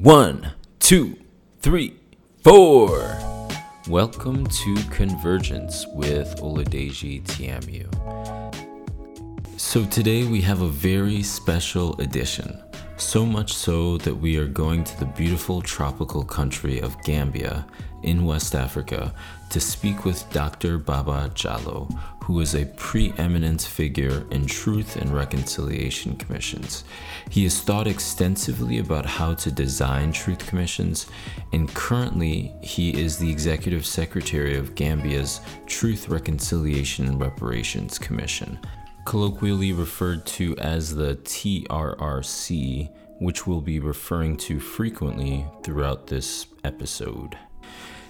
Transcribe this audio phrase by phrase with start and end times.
[0.00, 1.18] One, two,
[1.60, 1.96] three,
[2.44, 3.18] four.
[3.88, 7.88] Welcome to Convergence with Oladeji Tiamu.
[9.58, 12.62] So today we have a very special edition.
[12.98, 17.64] So much so that we are going to the beautiful tropical country of Gambia
[18.02, 19.14] in West Africa
[19.50, 20.78] to speak with Dr.
[20.78, 21.88] Baba Jallow,
[22.24, 26.82] who is a preeminent figure in Truth and Reconciliation Commissions.
[27.30, 31.06] He has thought extensively about how to design truth commissions,
[31.52, 38.58] and currently he is the executive secretary of Gambia's Truth, Reconciliation, and Reparations Commission
[39.08, 42.90] colloquially referred to as the TRRC,
[43.20, 47.34] which we'll be referring to frequently throughout this episode.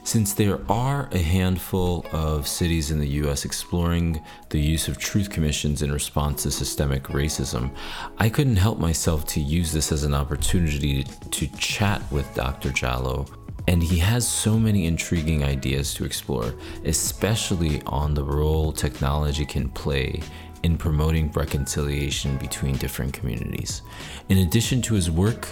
[0.03, 4.21] Since there are a handful of cities in the US exploring
[4.51, 7.71] the use of truth commissions in response to systemic racism,
[8.19, 12.71] I couldn't help myself to use this as an opportunity to chat with Dr.
[12.71, 13.25] Jallow.
[13.69, 16.55] And he has so many intriguing ideas to explore,
[16.87, 20.23] especially on the role technology can play
[20.63, 23.83] in promoting reconciliation between different communities.
[24.29, 25.49] In addition to his work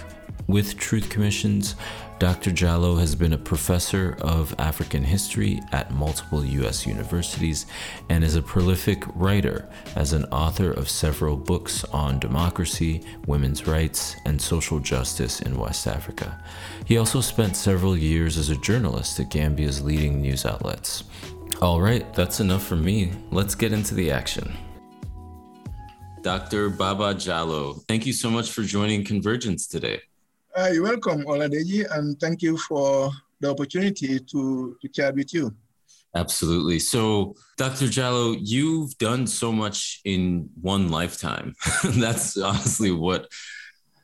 [0.47, 1.75] with Truth Commissions,
[2.19, 2.51] Dr.
[2.51, 6.87] Jallow has been a professor of African history at multiple U.S.
[6.87, 7.67] universities
[8.09, 14.15] and is a prolific writer as an author of several books on democracy, women's rights,
[14.25, 16.41] and social justice in West Africa.
[16.85, 21.03] He also spent several years as a journalist at Gambia's leading news outlets.
[21.61, 23.11] All right, that's enough for me.
[23.31, 24.55] Let's get into the action.
[26.21, 26.69] Dr.
[26.69, 30.01] Baba Jallow, thank you so much for joining Convergence today.
[30.55, 35.53] Uh, you're welcome, Oladeji, and thank you for the opportunity to, to chat with you.
[36.15, 36.79] Absolutely.
[36.79, 37.87] So, Dr.
[37.87, 41.53] Jallow, you've done so much in one lifetime.
[41.83, 43.27] That's honestly what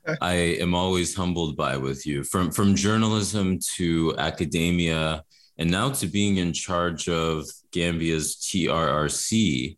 [0.22, 2.24] I am always humbled by with you.
[2.24, 5.24] From from journalism to academia,
[5.58, 9.78] and now to being in charge of Gambia's TRRC.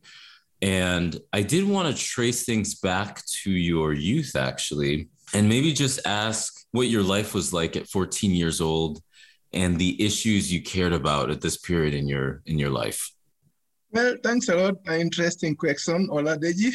[0.62, 6.00] And I did want to trace things back to your youth, actually, and maybe just
[6.06, 9.02] ask what your life was like at 14 years old
[9.54, 13.12] and the issues you cared about at this period in your in your life.
[13.92, 14.76] Well, thanks a lot.
[14.90, 16.74] Interesting question, Oladeji.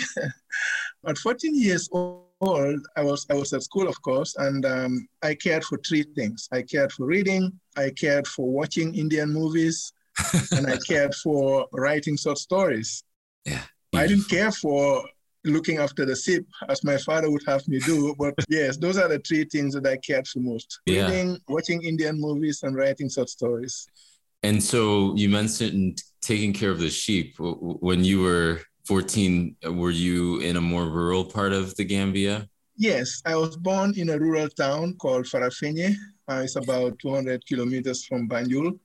[1.06, 5.34] at 14 years old, I was I was at school, of course, and um, I
[5.34, 6.48] cared for three things.
[6.50, 9.92] I cared for reading, I cared for watching Indian movies,
[10.52, 13.04] and I cared for writing short stories.
[13.44, 13.62] Yeah.
[13.94, 15.04] I didn't care for
[15.44, 18.14] looking after the SIP as my father would have me do.
[18.18, 21.06] But yes, those are the three things that I cared for most yeah.
[21.06, 23.86] reading, watching Indian movies, and writing short stories.
[24.42, 27.34] And so you mentioned taking care of the sheep.
[27.38, 32.48] When you were 14, were you in a more rural part of the Gambia?
[32.76, 35.94] Yes, I was born in a rural town called Farafenni.
[36.28, 38.78] Uh, it's about 200 kilometers from Banjul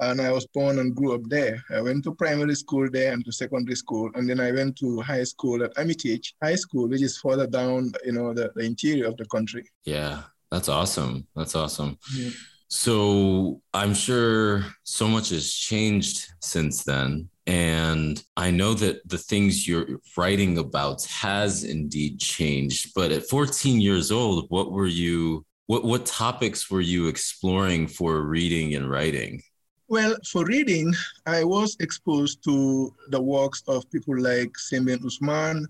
[0.00, 1.62] and I was born and grew up there.
[1.70, 5.00] I went to primary school there and to secondary school, and then I went to
[5.00, 9.06] high school at Armitage High School, which is further down, you know, the, the interior
[9.06, 9.68] of the country.
[9.84, 11.26] Yeah, that's awesome.
[11.34, 11.98] That's awesome.
[12.14, 12.30] Yeah.
[12.68, 17.28] So I'm sure so much has changed since then.
[17.46, 22.92] And I know that the things you're writing about has indeed changed.
[22.94, 28.22] But at 14 years old, what were you, what, what topics were you exploring for
[28.22, 29.42] reading and writing?
[29.88, 30.92] Well, for reading,
[31.26, 35.64] I was exposed to the works of people like Sembène Ousmane.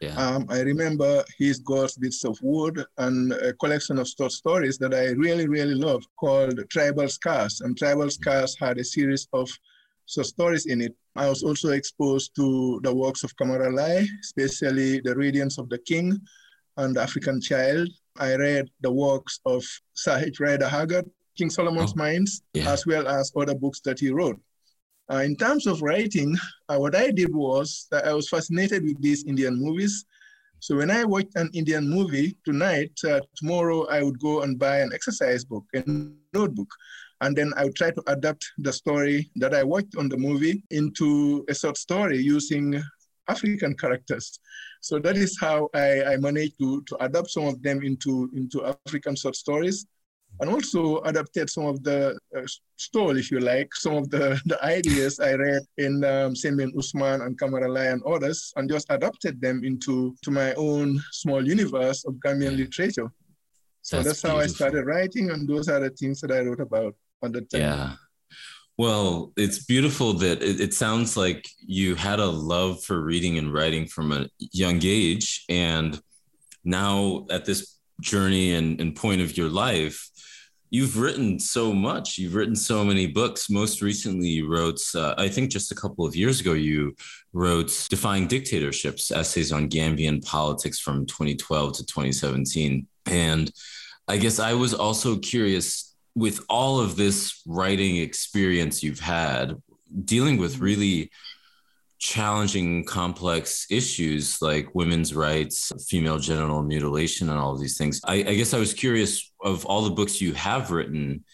[0.00, 0.14] Yeah.
[0.16, 4.94] Um, I remember his God's Bits of Wood and a collection of short stories that
[4.94, 7.60] I really, really loved called Tribal Scars.
[7.60, 9.50] And Tribal Scars had a series of
[10.06, 10.96] short stories in it.
[11.14, 15.78] I was also exposed to the works of Camara Laye, especially The Radiance of the
[15.78, 16.18] King
[16.78, 17.90] and The African Child.
[18.16, 19.62] I read the works of
[19.94, 21.04] Sahaj Rider Haggard
[21.38, 22.70] King Solomon's oh, Mines, yeah.
[22.70, 24.38] as well as other books that he wrote.
[25.10, 26.36] Uh, in terms of writing,
[26.68, 30.04] uh, what I did was that I was fascinated with these Indian movies.
[30.60, 34.80] So when I watched an Indian movie tonight, uh, tomorrow I would go and buy
[34.80, 35.82] an exercise book, a
[36.34, 36.68] notebook,
[37.20, 40.64] and then I would try to adapt the story that I watched on the movie
[40.70, 42.82] into a short story using
[43.28, 44.40] African characters.
[44.80, 48.64] So that is how I, I managed to, to adapt some of them into, into
[48.86, 49.86] African short stories
[50.40, 52.42] and also adapted some of the uh,
[52.76, 57.38] stole, if you like, some of the, the ideas I read in um, Ousmane and
[57.38, 62.14] Camara Laye and others, and just adapted them into to my own small universe of
[62.14, 63.10] Gambian literature.
[63.82, 66.60] So that's, that's how I started writing, and those are the things that I wrote
[66.60, 67.60] about at the time.
[67.60, 67.92] Yeah.
[68.78, 73.52] Well, it's beautiful that it, it, sounds like you had a love for reading and
[73.52, 75.44] writing from a young age.
[75.48, 76.00] And
[76.62, 80.08] now at this journey and, and point of your life,
[80.70, 82.18] you've written so much.
[82.18, 83.50] You've written so many books.
[83.50, 86.94] Most recently, you wrote, uh, I think just a couple of years ago, you
[87.32, 92.86] wrote Defying Dictatorships Essays on Gambian Politics from 2012 to 2017.
[93.06, 93.50] And
[94.06, 99.56] I guess I was also curious with all of this writing experience you've had,
[100.04, 100.64] dealing with mm-hmm.
[100.64, 101.10] really
[101.98, 108.00] challenging, complex issues like women's rights, female genital mutilation, and all of these things.
[108.04, 111.24] I, I, guess I was curious of all the books you have written,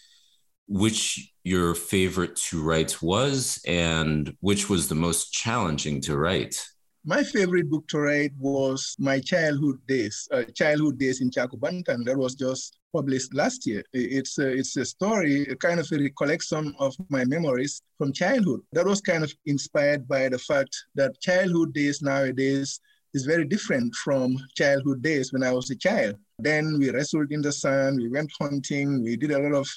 [0.67, 6.65] which your favorite to write was, and which was the most challenging to write.
[7.05, 12.03] My favorite book to write was my childhood days, uh, childhood days in Chakubantang.
[12.05, 13.83] That was just published last year.
[13.93, 18.61] It's a, it's a story, a kind of a recollection of my memories from childhood.
[18.71, 22.79] That was kind of inspired by the fact that childhood days nowadays
[23.13, 26.15] is very different from childhood days when I was a child.
[26.39, 29.67] Then we wrestled in the sun, we went hunting, we did a lot of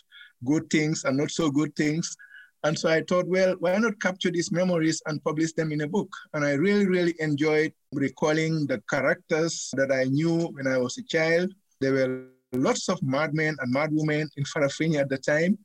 [0.44, 2.16] good things and not so good things.
[2.64, 5.88] And so I thought, well, why not capture these memories and publish them in a
[5.88, 6.10] book?
[6.34, 11.04] And I really, really enjoyed recalling the characters that I knew when I was a
[11.04, 11.52] child.
[11.80, 15.58] They were lots of madmen and madwomen in Farafenni at the time.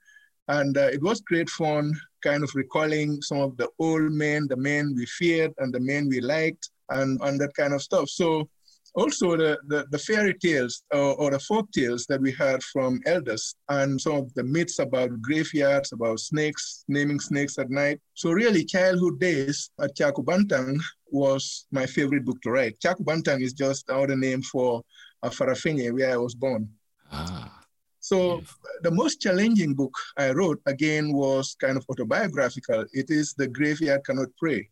[0.47, 1.93] And uh, it was great fun
[2.23, 6.09] kind of recalling some of the old men, the men we feared and the men
[6.09, 8.09] we liked and, and that kind of stuff.
[8.09, 8.49] So
[8.95, 13.01] also the, the, the fairy tales or, or, the folk tales that we heard from
[13.05, 17.99] elders and some of the myths about graveyards, about snakes, naming snakes at night.
[18.13, 20.79] So really childhood days at Chakubantang
[21.11, 22.79] was my favorite book to write.
[22.79, 24.83] Chakubantang is just another name for
[25.29, 26.69] Farafenni, where I was born.
[27.11, 27.59] Ah.
[27.99, 28.43] So
[28.81, 32.85] the most challenging book I wrote again was kind of autobiographical.
[32.91, 34.69] It is The Graveyard Cannot Pray.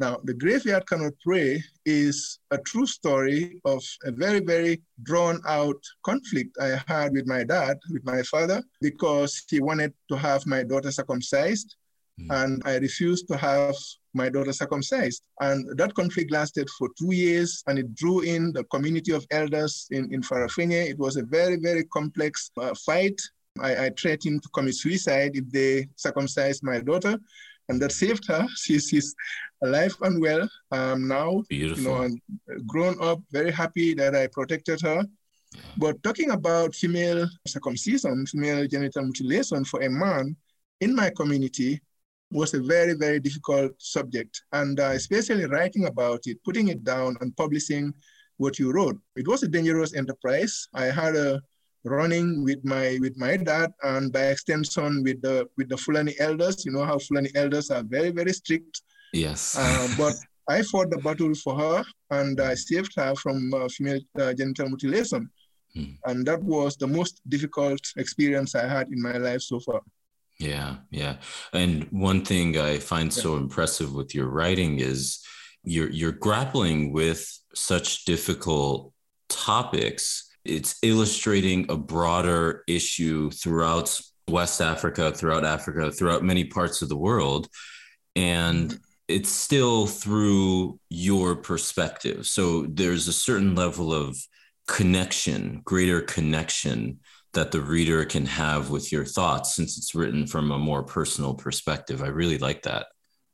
[0.00, 5.80] Now, The Graveyard Cannot Pray is a true story of a very, very drawn out
[6.04, 10.62] conflict I had with my dad, with my father, because he wanted to have my
[10.62, 11.76] daughter circumcised.
[12.20, 12.42] Mm.
[12.42, 13.76] And I refused to have
[14.14, 15.22] my daughter circumcised.
[15.40, 19.86] And that conflict lasted for two years and it drew in the community of elders
[19.90, 20.90] in, in Farafenni.
[20.90, 23.20] It was a very, very complex uh, fight.
[23.60, 27.18] I, I threatened to commit suicide if they circumcised my daughter
[27.68, 28.46] and that saved her.
[28.56, 29.14] She's, she's
[29.62, 31.42] alive and well um, now.
[31.48, 31.82] Beautiful.
[31.82, 32.20] You know, and
[32.66, 35.02] grown up, very happy that I protected her.
[35.54, 35.60] Yeah.
[35.78, 40.36] But talking about female circumcision, female genital mutilation for a man
[40.80, 41.80] in my community
[42.30, 44.42] was a very, very difficult subject.
[44.52, 47.94] And uh, especially writing about it, putting it down and publishing
[48.36, 48.98] what you wrote.
[49.16, 50.68] It was a dangerous enterprise.
[50.74, 51.40] I had a
[51.84, 56.64] running with my with my dad and by extension with the with the Fulani elders.
[56.64, 58.82] You know how Fulani elders are very very strict.
[59.12, 59.56] Yes.
[59.58, 60.14] Uh, but
[60.48, 64.68] I fought the battle for her and I saved her from uh, female uh, genital
[64.68, 65.28] mutilation.
[65.74, 65.92] Hmm.
[66.06, 69.82] And that was the most difficult experience I had in my life so far.
[70.38, 71.16] Yeah, yeah.
[71.52, 75.20] And one thing I find so impressive with your writing is
[75.64, 78.92] you're you're grappling with such difficult
[79.28, 86.88] topics it's illustrating a broader issue throughout West Africa, throughout Africa, throughout many parts of
[86.88, 87.48] the world.
[88.16, 88.76] And mm-hmm.
[89.08, 92.26] it's still through your perspective.
[92.26, 94.18] So there's a certain level of
[94.66, 97.00] connection, greater connection
[97.38, 101.32] that the reader can have with your thoughts since it's written from a more personal
[101.46, 102.02] perspective.
[102.02, 102.86] I really like that.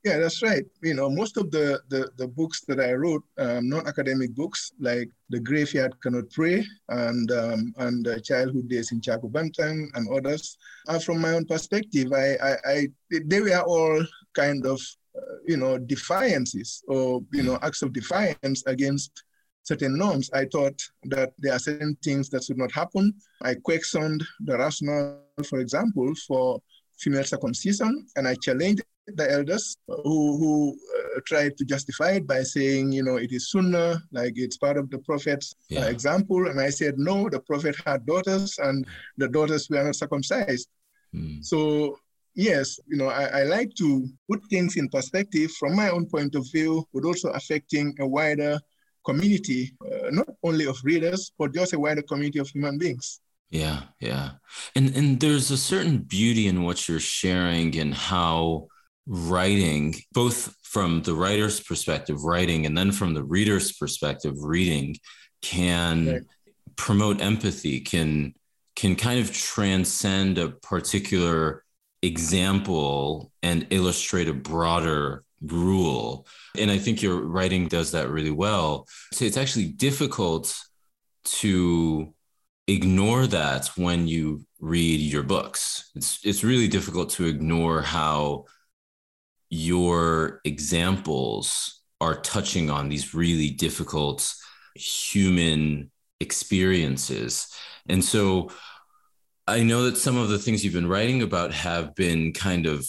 [0.04, 0.66] Yeah, that's right.
[0.82, 5.08] You know, most of the, the, the books that I wrote, um, non-academic books like
[5.30, 11.00] The Graveyard Cannot Pray and um, and uh, Childhood Days in Chakubantang and others, are
[11.00, 12.12] from my own perspective.
[12.12, 12.76] I, I, I
[13.30, 14.78] they were all kind of,
[15.16, 19.25] uh, you know, defiances or, you know, acts of defiance against
[19.64, 20.30] certain norms.
[20.33, 23.14] I thought that there are certain things that should not happen.
[23.42, 26.61] I questioned the rationale, for example, for
[26.99, 32.42] female circumcision, and I challenged the elders who, who uh, tried to justify it by
[32.42, 35.80] saying, you know, it is sunnah, like it's part of the prophet's uh, yeah.
[35.80, 36.49] uh, example.
[36.49, 38.87] And I said, no, the prophet had daughters and
[39.18, 40.68] the daughters were not circumcised.
[41.14, 41.44] Mm.
[41.44, 41.99] So,
[42.35, 46.35] yes, you know, I, I, like to put things in perspective from my own point
[46.35, 48.59] of view, but also affecting a wider
[49.04, 53.20] community, uh, not only of readers, but just a wider community of human beings.
[53.50, 54.30] Yeah, yeah.
[54.75, 58.68] And and there's a certain beauty in what you're sharing and how
[59.06, 64.96] writing, both from the writer's perspective, writing, and then from the reader's perspective, reading,
[65.42, 66.23] can right.
[66.76, 68.34] promote empathy, can
[68.75, 71.64] can kind of transcend a particular
[72.02, 76.26] example and illustrate a broader rule.
[76.58, 78.86] And I think your writing does that really well.
[79.12, 80.56] So it's actually difficult
[81.24, 82.14] to
[82.66, 85.90] ignore that when you read your books.
[85.94, 88.46] It's it's really difficult to ignore how
[89.50, 94.34] your examples are touching on these really difficult
[94.74, 97.48] human experiences.
[97.88, 98.50] And so
[99.46, 102.88] I know that some of the things you've been writing about have been kind of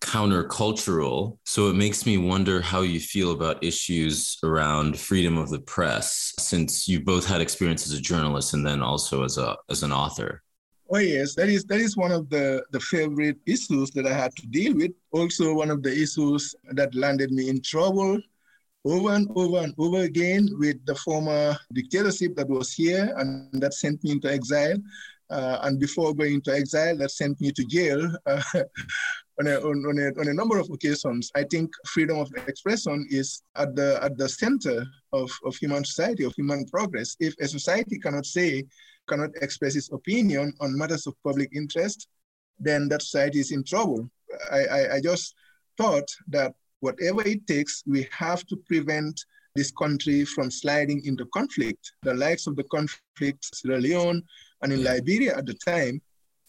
[0.00, 1.38] countercultural.
[1.44, 6.34] So it makes me wonder how you feel about issues around freedom of the press,
[6.38, 9.92] since you both had experience as a journalist and then also as a as an
[9.92, 10.42] author.
[10.90, 14.34] Oh yes, that is that is one of the, the favorite issues that I had
[14.36, 14.92] to deal with.
[15.12, 18.18] Also one of the issues that landed me in trouble
[18.84, 23.74] over and over and over again with the former dictatorship that was here and that
[23.74, 24.76] sent me into exile.
[25.30, 28.42] Uh, and before going into exile, that sent me to jail uh,
[29.40, 31.30] on, a, on, a, on a number of occasions.
[31.34, 36.24] I think freedom of expression is at the, at the center of, of human society,
[36.24, 37.16] of human progress.
[37.20, 38.64] If a society cannot say,
[39.08, 42.08] cannot express its opinion on matters of public interest,
[42.58, 44.10] then that society is in trouble.
[44.50, 45.34] I, I, I just
[45.76, 51.92] thought that whatever it takes, we have to prevent this country from sliding into conflict.
[52.02, 54.22] The likes of the conflict, Sierra Leone
[54.62, 56.00] and in Liberia at the time,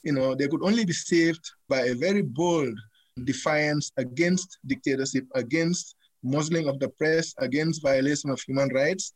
[0.03, 2.77] you know, they could only be saved by a very bold
[3.23, 9.13] defiance against dictatorship, against muzzling of the press, against violation of human rights.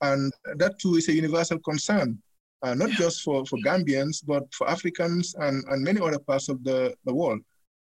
[0.00, 2.18] And that too is a universal concern,
[2.62, 2.96] uh, not yeah.
[2.96, 7.14] just for, for Gambians, but for Africans and, and many other parts of the, the
[7.14, 7.40] world.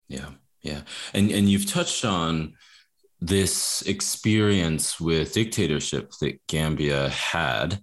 [0.08, 0.30] Yeah,
[0.62, 0.82] yeah.
[1.14, 2.54] And, and you've touched on
[3.22, 7.80] this experience with dictatorship that Gambia had.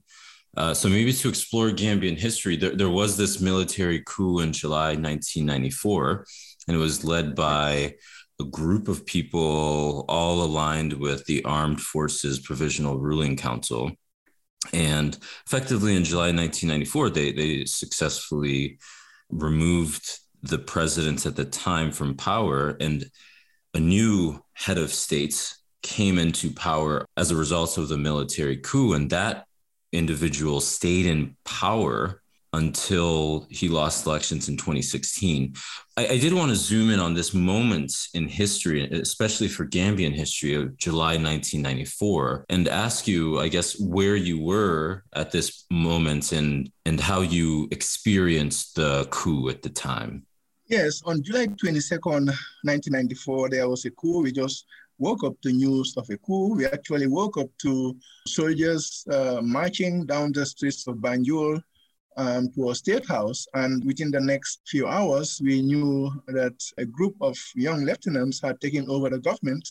[0.56, 4.88] Uh, so maybe to explore Gambian history, there, there was this military coup in July
[4.88, 6.24] 1994,
[6.66, 7.94] and it was led by
[8.40, 13.92] a group of people all aligned with the Armed Forces Provisional Ruling Council.
[14.72, 18.78] And effectively in July 1994, they, they successfully
[19.30, 22.76] removed the president at the time from power.
[22.80, 23.06] And
[23.74, 28.92] a new head of state came into power as a result of the military coup.
[28.94, 29.45] And that
[29.96, 32.22] individual stayed in power
[32.52, 35.54] until he lost elections in 2016.
[35.96, 40.14] I, I, did want to zoom in on this moment in history, especially for Gambian
[40.14, 46.32] history of July 1994, and ask you, I guess, where you were at this moment
[46.32, 50.24] and, and how you experienced the coup at the time.
[50.68, 52.26] Yes, on July 22nd,
[52.64, 54.22] 1994, there was a coup.
[54.22, 54.64] We just
[54.98, 56.54] woke up to news of a coup.
[56.56, 61.60] We actually woke up to soldiers uh, marching down the streets of Banjul
[62.16, 63.46] um, to our state house.
[63.54, 68.60] And within the next few hours, we knew that a group of young lieutenants had
[68.60, 69.70] taken over the government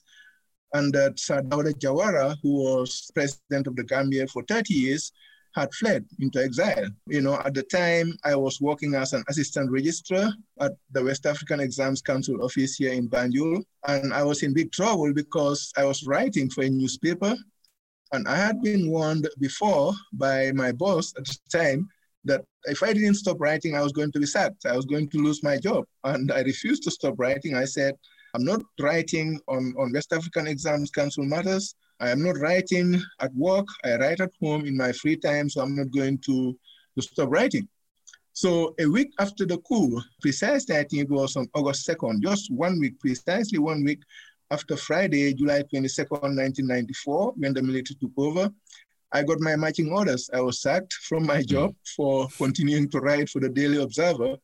[0.73, 5.11] and that Sir Jawara, who was president of the Gambia for 30 years,
[5.55, 6.87] had fled into exile.
[7.07, 11.25] You know, at the time, I was working as an assistant registrar at the West
[11.25, 15.85] African Exams Council office here in Banjul, and I was in big trouble because I
[15.85, 17.35] was writing for a newspaper,
[18.11, 21.87] and I had been warned before by my boss at the time
[22.25, 24.65] that if I didn't stop writing, I was going to be sacked.
[24.65, 27.55] I was going to lose my job, and I refused to stop writing.
[27.55, 27.95] I said,
[28.33, 31.75] I'm not writing on, on West African Exams Council matters.
[31.99, 33.67] I am not writing at work.
[33.83, 36.57] I write at home in my free time, so I'm not going to,
[36.95, 37.67] to stop writing.
[38.33, 42.51] So a week after the coup, precisely I think it was on August 2nd, just
[42.51, 44.01] one week, precisely one week
[44.51, 48.51] after Friday, July 22nd, 1994, when the military took over,
[49.11, 50.29] I got my marching orders.
[50.33, 51.45] I was sacked from my hmm.
[51.47, 54.35] job for continuing to write for the Daily Observer.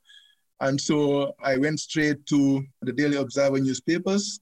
[0.62, 4.40] And so I went straight to the Daily Observer newspapers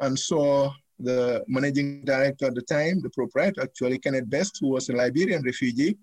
[0.00, 4.88] and saw the managing director at the time, the proprietor, actually, Kenneth Best, who was
[4.88, 5.96] a Liberian refugee.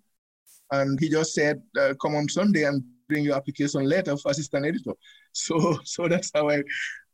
[0.72, 4.66] And he just said, uh, come on Sunday and bring your application letter for assistant
[4.66, 4.94] editor.
[5.34, 6.64] So, so that's how I,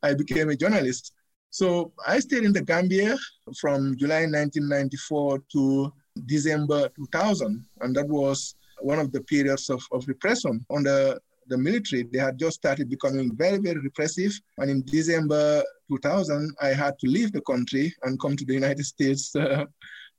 [0.02, 1.12] I became a journalist.
[1.50, 3.18] So I stayed in the Gambia
[3.60, 5.94] from July 1994 to
[6.26, 7.66] December 2000.
[7.82, 12.38] And that was one of the periods of, of repression under the military, they had
[12.38, 14.34] just started becoming very, very repressive.
[14.58, 18.86] And in December 2000, I had to leave the country and come to the United
[18.86, 19.66] States uh,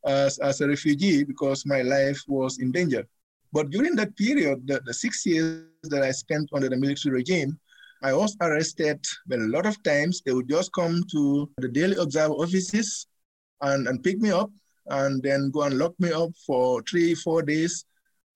[0.06, 3.06] as, as a refugee because my life was in danger.
[3.52, 7.58] But during that period, the, the six years that I spent under the military regime,
[8.02, 11.96] I was arrested, but a lot of times they would just come to the Daily
[11.96, 13.06] Observer offices
[13.62, 14.50] and, and pick me up
[14.88, 17.86] and then go and lock me up for three, four days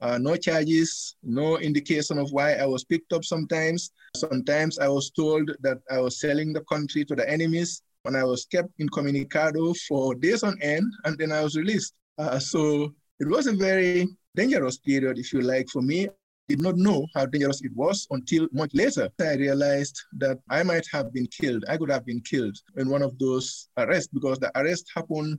[0.00, 3.90] uh, no charges, no indication of why I was picked up sometimes.
[4.16, 8.24] Sometimes I was told that I was selling the country to the enemies, and I
[8.24, 11.94] was kept incommunicado for days on end, and then I was released.
[12.18, 16.08] Uh, so It was a very dangerous period, if you like, for me.
[16.48, 19.10] Did not know how dangerous it was until much later.
[19.20, 21.64] I realized that I might have been killed.
[21.68, 25.38] I could have been killed in one of those arrests because the arrest happened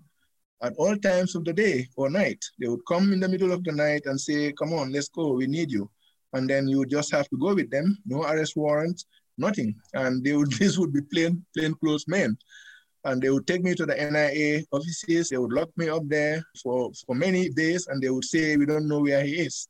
[0.62, 2.44] at all times of the day or night.
[2.60, 5.34] They would come in the middle of the night and say, Come on, let's go,
[5.34, 5.90] we need you.
[6.34, 9.04] And then you just have to go with them, no arrest warrant,
[9.38, 9.76] nothing.
[9.94, 12.38] And they would, this would be plain, plain clothes men.
[13.06, 15.30] And they would take me to the NIA offices.
[15.30, 18.66] They would lock me up there for, for many days and they would say, We
[18.66, 19.68] don't know where he is.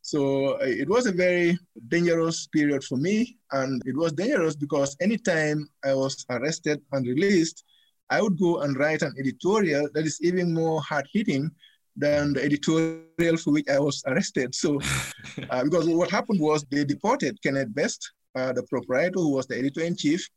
[0.00, 3.38] So uh, it was a very dangerous period for me.
[3.52, 7.64] And it was dangerous because anytime I was arrested and released,
[8.10, 11.50] I would go and write an editorial that is even more hard hitting
[11.96, 14.54] than the editorial for which I was arrested.
[14.54, 14.80] So,
[15.50, 19.58] uh, because what happened was they deported Kenneth Best, uh, the proprietor who was the
[19.58, 20.28] editor in chief.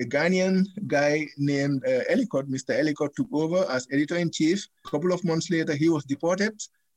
[0.00, 2.78] A Ghanaian guy named uh, Ellicott, Mr.
[2.78, 4.66] Ellicott, took over as editor in chief.
[4.86, 6.52] A couple of months later, he was deported,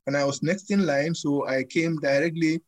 [0.06, 1.15] and I was next in line.
[1.15, 2.62] So I came directly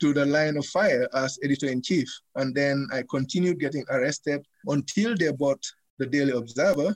[0.00, 2.08] to the line of fire as editor in chief.
[2.36, 5.62] And then I continued getting arrested until they bought
[5.98, 6.94] the Daily Observer,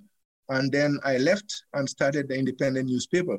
[0.49, 3.39] and then I left and started the independent newspaper.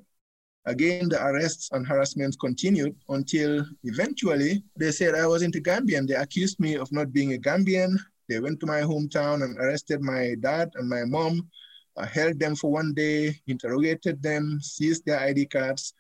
[0.65, 6.07] Again, the arrests and harassments continued until eventually they said I wasn't a Gambian.
[6.07, 7.97] They accused me of not being a Gambian.
[8.27, 11.49] They went to my hometown and arrested my dad and my mom,
[11.97, 15.93] uh, held them for one day, interrogated them, seized their ID cards.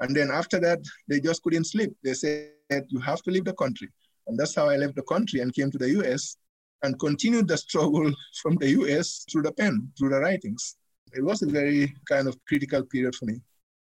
[0.00, 1.94] And then after that, they just couldn't sleep.
[2.02, 2.50] They said,
[2.88, 3.88] you have to leave the country.
[4.26, 6.36] And that's how I left the country and came to the US
[6.82, 10.76] and continued the struggle from the US through the pen, through the writings.
[11.14, 13.40] It was a very kind of critical period for me.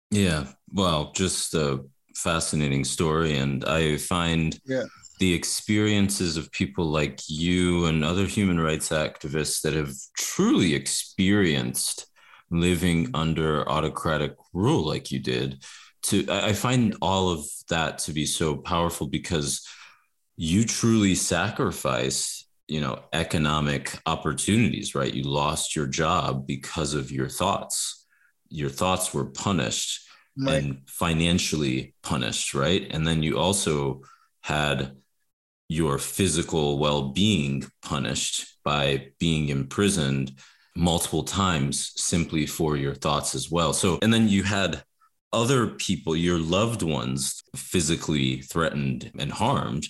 [0.09, 1.83] Yeah, well, just a
[2.15, 3.37] fascinating story.
[3.37, 4.83] And I find yeah.
[5.19, 12.07] the experiences of people like you and other human rights activists that have truly experienced
[12.51, 15.63] living under autocratic rule like you did
[16.03, 19.67] to i find all of that to be so powerful because
[20.35, 25.13] you truly sacrifice you know economic opportunities right?
[25.13, 28.06] You lost your job because of your thoughts.
[28.49, 30.63] Your thoughts were punished right.
[30.63, 32.88] and financially punished right?
[32.91, 34.02] And then you also
[34.41, 34.97] had
[35.69, 40.34] your physical well-being punished by being imprisoned
[40.76, 43.73] multiple times simply for your thoughts as well.
[43.73, 44.84] So and then you had
[45.32, 49.88] other people your loved ones physically threatened and harmed.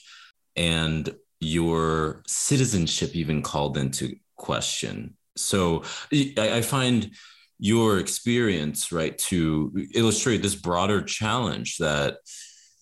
[0.56, 5.16] And your citizenship even called into question.
[5.36, 7.12] So I, I find
[7.60, 12.18] your experience, right, to illustrate this broader challenge that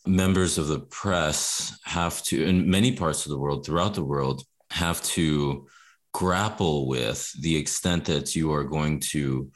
[0.06, 4.44] members of the press have to, in many parts of the world, throughout the world,
[4.72, 5.68] have to
[6.14, 9.50] grapple with the extent that you are going to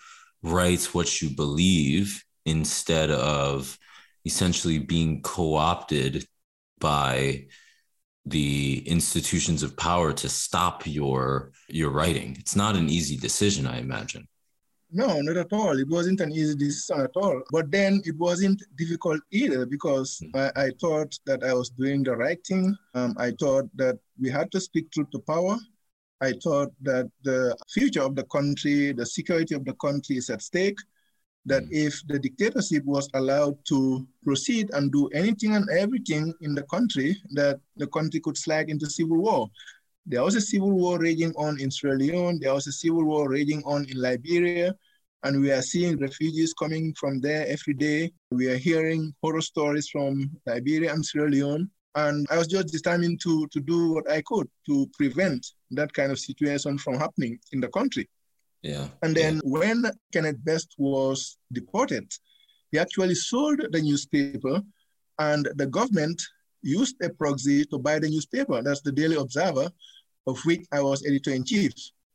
[0.44, 3.78] write what you believe instead of
[4.26, 6.26] essentially being co opted
[6.80, 7.46] by
[8.26, 12.36] the institutions of power to stop your your writing.
[12.40, 14.28] It's not an easy decision i imagine.
[14.92, 15.78] No not at all.
[15.78, 17.42] It wasn't an easy decision at all.
[17.52, 20.60] But then it wasn't difficult either because mm-hmm.
[20.60, 22.76] I, I, thought that i was doing the right thing.
[22.94, 25.58] Um, i thought that we had to speak truth to power.
[26.22, 30.42] I thought that the future of the country the security of the country is at
[30.42, 30.80] stake
[31.46, 31.70] that mm.
[31.72, 37.16] if the dictatorship was allowed to proceed and do anything and everything in the country,
[37.32, 39.50] that the country could slide into civil war.
[40.08, 42.40] There was a civil war raging on in Sierra Leone.
[42.40, 44.76] There was a civil war raging on in Liberia.
[45.24, 48.12] And we are seeing refugees coming from there every day.
[48.30, 51.70] We are hearing horror stories from Liberia and Sierra Leone.
[51.96, 56.12] And I was just determined to, to do what I could to prevent that kind
[56.12, 58.08] of situation from happening in the country.
[58.66, 58.88] Yeah.
[59.04, 59.42] And then yeah.
[59.44, 62.12] when Kenneth Best was deported,
[62.72, 64.60] he actually sold the newspaper,
[65.20, 66.20] and the government
[66.64, 68.64] used a proxy to buy the newspaper.
[68.64, 69.70] That's the Daily Observer,
[70.26, 71.74] of which I was editor in chief.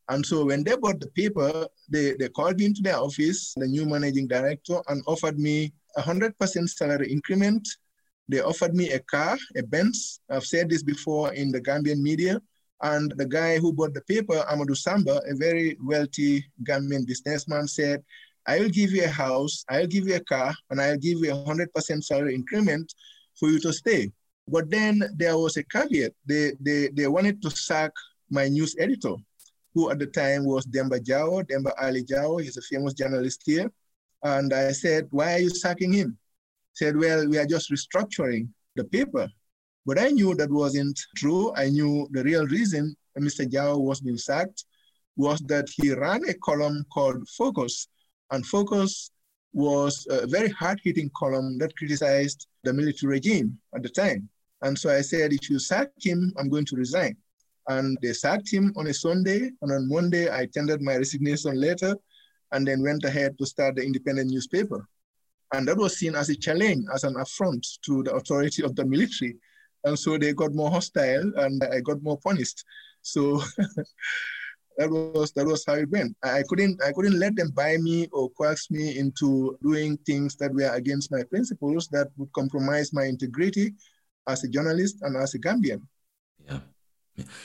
[0.08, 3.68] And so when they bought the paper, they, they called me into their office, the
[3.68, 7.68] new managing director, and offered me a 100% salary increment.
[8.28, 10.18] They offered me a car, a Benz.
[10.28, 12.42] I've said this before in the Gambian media.
[12.82, 18.02] And the guy who bought the paper, Amadou Samba, a very wealthy Gambian businessman, said,
[18.46, 21.30] I will give you a house, I'll give you a car, and I'll give you
[21.30, 22.92] a 100% salary increment
[23.38, 24.10] for you to stay.
[24.48, 26.12] But then there was a caveat.
[26.26, 27.92] They, they, they wanted to sack
[28.30, 29.14] my news editor,
[29.74, 32.42] who at the time was Demba Jawo, Demba Ali Jawo.
[32.42, 33.70] He's a famous journalist here.
[34.22, 36.18] And I said, why are you sacking him?
[36.72, 39.28] He said, well, we are just restructuring the paper.
[39.86, 41.52] But I knew that wasn't true.
[41.56, 43.48] I knew the real reason Mr.
[43.48, 44.64] Jawo was being sacked
[45.16, 47.88] was that he ran a column called Focus.
[48.30, 49.10] And Focus
[49.52, 54.28] was a very hard-hitting column that criticized the military regime at the time.
[54.62, 57.16] And so I said, if you sack him, I'm going to resign.
[57.68, 59.50] And they sacked him on a Sunday.
[59.62, 61.96] And on Monday, I tendered my resignation letter
[62.52, 64.86] and then went ahead to start the independent newspaper.
[65.52, 68.84] And that was seen as a challenge, as an affront to the authority of the
[68.84, 69.36] military.
[69.84, 72.64] And so they got more hostile and I got more punished.
[73.02, 73.40] So
[74.78, 76.16] that was that was how it went.
[76.22, 80.52] I couldn't I couldn't let them buy me or coax me into doing things that
[80.52, 83.74] were against my principles that would compromise my integrity
[84.26, 85.82] as a journalist and as a Gambian.
[86.46, 86.60] Yeah.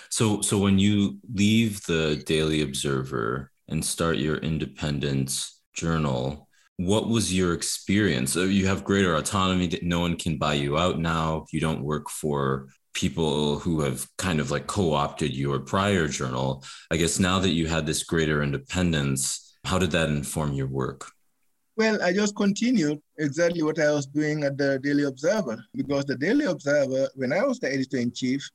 [0.10, 7.34] So so when you leave the Daily Observer and start your independent journal, what was
[7.34, 8.36] your experience?
[8.36, 11.46] You have greater autonomy that no one can buy you out now.
[11.52, 16.64] You don't work for people who have kind of like co-opted your prior journal.
[16.92, 21.12] I guess now that you had this greater independence, how did that inform your work?
[21.78, 26.18] Well, I just continued exactly what I was doing at the Daily Observer because the
[26.18, 28.48] Daily Observer, when I was the editor in chief,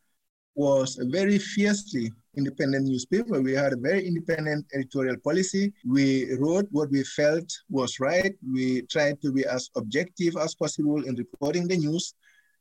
[0.54, 3.40] was a very fiercely independent newspaper.
[3.40, 5.72] We had a very independent editorial policy.
[5.86, 8.34] We wrote what we felt was right.
[8.46, 12.14] We tried to be as objective as possible in reporting the news.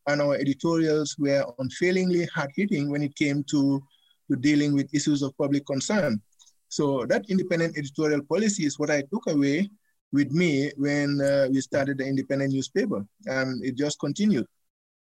[0.08, 3.82] And our editorials were unfailingly hard hitting when it came to,
[4.30, 6.22] to dealing with issues of public concern.
[6.70, 9.70] So that independent editorial policy is what I took away
[10.12, 14.48] with me when uh, we started the independent newspaper, and it just continued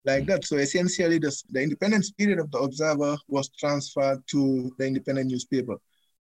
[0.06, 0.46] like that.
[0.46, 5.78] So essentially, the, the independent spirit of the Observer was transferred to the independent newspaper.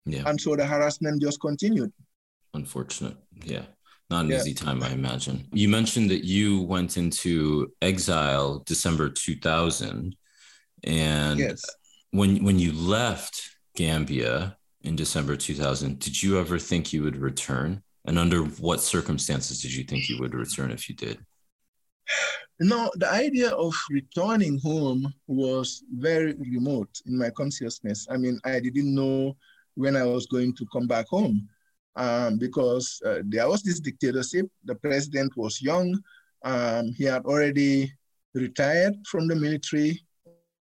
[0.06, 0.22] Yeah.
[0.26, 1.92] And so the harassment just continued.
[2.52, 3.16] Unfortunate.
[3.44, 3.62] Yeah.
[4.10, 4.38] Not an yeah.
[4.38, 5.48] easy time, I imagine.
[5.52, 10.14] You mentioned that you went into exile December 2000.
[10.84, 11.62] And yes.
[12.10, 17.82] when, when you left Gambia in December 2000, did you ever think you would return?
[18.04, 21.18] And under what circumstances did you think you would return if you did?
[22.60, 28.06] No, the idea of returning home was very remote in my consciousness.
[28.08, 29.36] I mean, I didn't know
[29.74, 31.48] when I was going to come back home
[31.96, 34.46] um, because uh, there was this dictatorship.
[34.64, 36.00] The president was young.
[36.44, 37.92] Um, he had already
[38.34, 40.04] retired from the military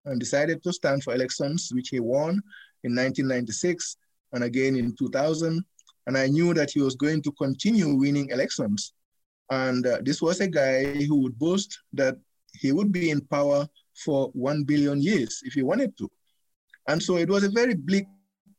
[0.06, 2.42] and decided to stand for elections, which he won
[2.84, 3.98] in 1996
[4.34, 5.64] and again in 2000.
[6.08, 8.94] And I knew that he was going to continue winning elections.
[9.52, 12.18] And uh, this was a guy who would boast that
[12.54, 13.68] he would be in power
[14.04, 16.10] for 1 billion years if he wanted to.
[16.88, 18.06] And so it was a very bleak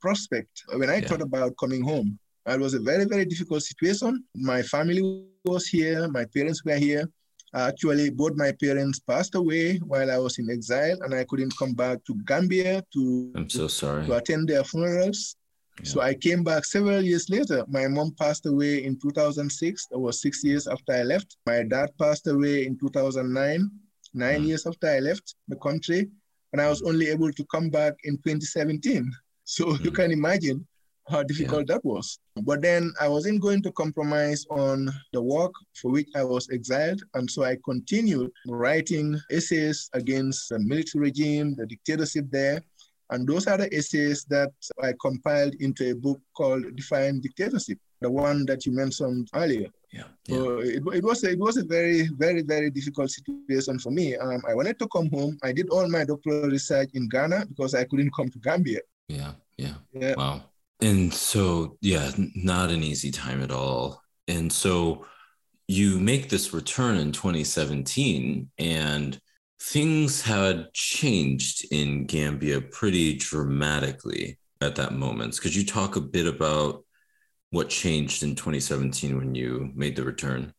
[0.00, 1.08] prospect when I yeah.
[1.08, 2.18] thought about coming home.
[2.46, 4.22] It was a very, very difficult situation.
[4.34, 7.08] My family was here, my parents were here.
[7.54, 11.72] Actually, both my parents passed away while I was in exile, and I couldn't come
[11.72, 14.04] back to Gambia to, I'm so sorry.
[14.06, 15.36] to attend their funerals.
[15.82, 17.64] So I came back several years later.
[17.68, 19.86] My mom passed away in 2006.
[19.90, 21.36] That was six years after I left.
[21.46, 23.70] My dad passed away in 2009,
[24.14, 24.46] nine mm.
[24.46, 26.08] years after I left the country.
[26.52, 29.10] And I was only able to come back in 2017.
[29.44, 29.84] So mm.
[29.84, 30.66] you can imagine
[31.08, 31.74] how difficult yeah.
[31.74, 32.18] that was.
[32.42, 37.02] But then I wasn't going to compromise on the work for which I was exiled.
[37.14, 42.62] And so I continued writing essays against the military regime, the dictatorship there.
[43.14, 48.10] And those are the essays that I compiled into a book called Defying Dictatorship, the
[48.10, 49.68] one that you mentioned earlier.
[49.92, 50.08] Yeah.
[50.28, 54.16] So it, it was a, it was a very very very difficult situation for me.
[54.16, 55.38] Um, I wanted to come home.
[55.44, 58.80] I did all my doctoral research in Ghana because I couldn't come to Gambia.
[59.08, 59.74] Yeah, yeah.
[59.92, 60.14] yeah.
[60.16, 60.42] Wow.
[60.80, 64.02] And so yeah, not an easy time at all.
[64.26, 65.06] And so
[65.68, 69.20] you make this return in 2017 and
[69.72, 75.40] things had changed in Gambia pretty dramatically at that moment.
[75.40, 76.84] Could you talk a bit about
[77.50, 80.52] what changed in 2017 when you made the return?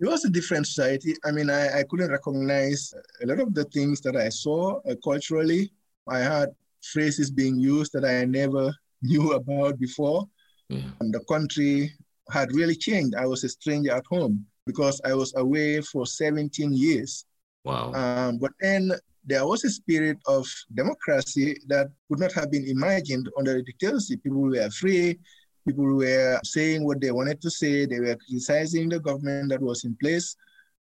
[0.00, 1.14] It was a different society.
[1.24, 4.94] I mean, I, I couldn't recognize a lot of the things that I saw uh,
[5.02, 5.72] culturally.
[6.08, 6.50] I had
[6.82, 10.28] phrases being used that I never knew about before.
[10.68, 10.90] Yeah.
[11.00, 11.92] And the country
[12.30, 13.14] had really changed.
[13.14, 17.24] I was a stranger at home because I was away for 17 years.
[17.66, 17.92] Wow.
[17.94, 18.92] Um, but then
[19.24, 24.22] there was a spirit of democracy that could not have been imagined under the dictatorship.
[24.22, 25.18] People were free.
[25.66, 27.84] People were saying what they wanted to say.
[27.84, 30.36] They were criticizing the government that was in place.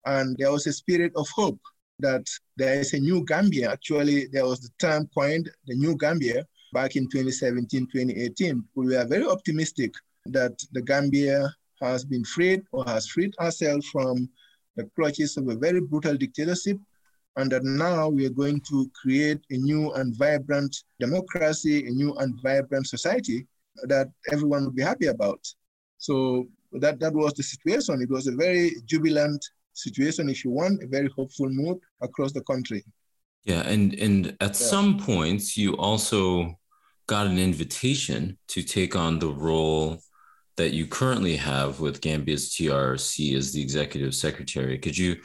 [0.06, 1.60] And there was a spirit of hope
[2.00, 3.70] that there is a new Gambia.
[3.70, 8.64] Actually, there was the term coined, the new Gambia, back in 2017, 2018.
[8.74, 9.94] We were very optimistic
[10.26, 11.48] that the Gambia
[11.80, 14.28] has been freed or has freed herself from
[14.76, 16.78] the clutches of a very brutal dictatorship,
[17.36, 22.14] and that now we are going to create a new and vibrant democracy, a new
[22.14, 23.46] and vibrant society
[23.84, 25.40] that everyone would be happy about.
[25.98, 28.02] So that, that was the situation.
[28.02, 32.42] It was a very jubilant situation, if you want, a very hopeful mood across the
[32.42, 32.84] country.
[33.44, 34.52] Yeah, and and at yeah.
[34.52, 36.58] some points you also
[37.08, 40.00] got an invitation to take on the role
[40.62, 44.78] that you currently have with Gambia's TRC as the executive secretary.
[44.78, 45.16] Could you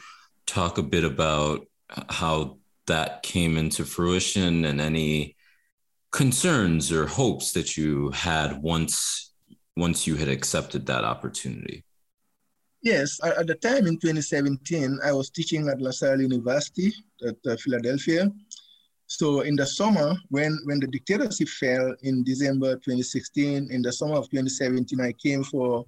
[0.46, 1.64] talk a bit about
[2.08, 5.36] how that came into fruition and any
[6.10, 9.32] concerns or hopes that you had once
[9.76, 11.84] once you had accepted that opportunity?
[12.82, 16.92] Yes, at the time in 2017, I was teaching at LaSalle University
[17.24, 18.28] at uh, Philadelphia.
[19.08, 24.16] So in the summer, when, when the dictatorship fell in December 2016, in the summer
[24.16, 25.86] of 2017, I came for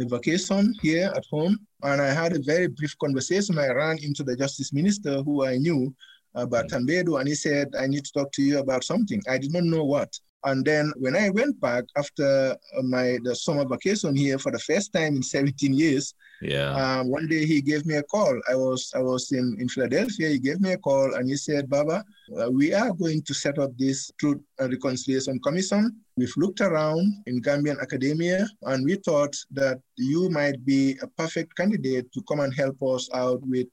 [0.00, 3.58] a vacation here at home, and I had a very brief conversation.
[3.58, 5.94] I ran into the justice minister who I knew
[6.34, 6.86] about mm.
[6.86, 9.22] Tambadou, and he said, I need to talk to you about something.
[9.28, 10.18] I did not know what.
[10.44, 14.58] And then when I went back after uh, my the summer vacation here for the
[14.58, 16.74] first time in 17 years, yeah.
[16.74, 18.38] Um, one day he gave me a call.
[18.50, 20.28] I was I was in, in Philadelphia.
[20.30, 22.04] He gave me a call and he said, Baba,
[22.36, 25.94] uh, we are going to set up this Truth and Reconciliation Commission.
[26.16, 31.56] We've looked around in Gambian academia and we thought that you might be a perfect
[31.56, 33.68] candidate to come and help us out with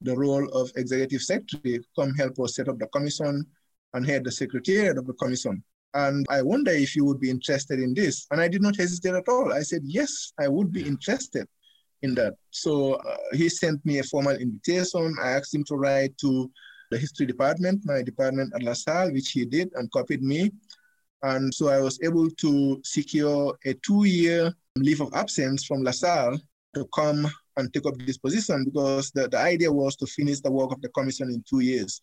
[0.00, 1.80] the role of executive secretary.
[1.96, 3.46] Come help us set up the commission
[3.94, 5.62] and head the secretariat of the commission.
[5.94, 8.26] And I wonder if you would be interested in this.
[8.30, 9.52] And I did not hesitate at all.
[9.52, 11.46] I said, yes, I would be interested
[12.02, 12.34] in that.
[12.50, 15.16] So uh, he sent me a formal invitation.
[15.20, 16.50] I asked him to write to
[16.90, 20.50] the history department, my department at LaSalle, which he did and copied me.
[21.22, 26.38] And so I was able to secure a two-year leave of absence from LaSalle
[26.74, 30.50] to come and take up this position because the, the idea was to finish the
[30.50, 32.00] work of the commission in two years.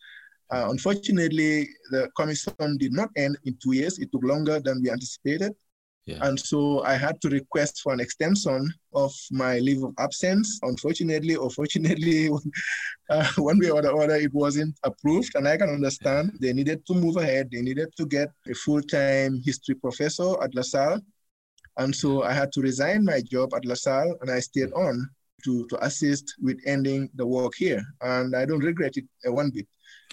[0.51, 3.99] Uh, unfortunately, the commission did not end in two years.
[3.99, 5.53] It took longer than we anticipated.
[6.05, 6.19] Yeah.
[6.21, 10.59] And so I had to request for an extension of my leave of absence.
[10.61, 12.29] Unfortunately, or fortunately,
[13.09, 15.33] uh, one way or the other, it wasn't approved.
[15.33, 17.49] And I can understand they needed to move ahead.
[17.51, 21.01] They needed to get a full-time history professor at LaSalle.
[21.77, 25.09] And so I had to resign my job at LaSalle and I stayed on
[25.43, 27.83] to, to assist with ending the work here.
[28.01, 29.67] And I don't regret it one bit.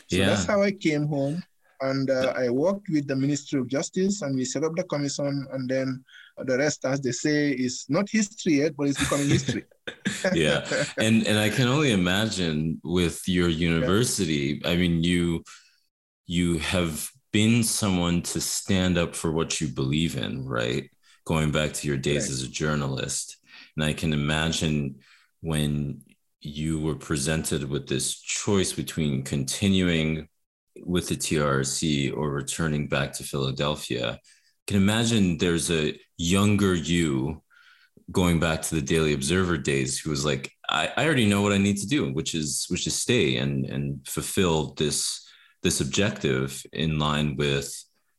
[0.09, 0.27] So yeah.
[0.27, 1.43] that's how I came home.
[1.81, 5.47] And uh, I worked with the Ministry of Justice and we set up the commission.
[5.53, 6.05] And then
[6.39, 9.65] the rest, as they say, is not history yet, but it's becoming history.
[10.33, 10.65] yeah.
[10.99, 14.71] And, and I can only imagine with your university, yeah.
[14.71, 15.43] I mean, you,
[16.27, 20.89] you have been someone to stand up for what you believe in, right?
[21.25, 22.31] Going back to your days right.
[22.31, 23.39] as a journalist.
[23.77, 25.01] And I can imagine
[25.41, 26.03] when
[26.43, 30.29] you were presented with this choice between continuing
[30.85, 34.19] with the TRC or returning back to Philadelphia, I
[34.67, 37.43] can imagine there's a younger you
[38.11, 41.53] going back to the Daily Observer days who was like, I, I already know what
[41.53, 45.27] I need to do, which is which is stay and and fulfill this
[45.63, 47.73] this objective in line with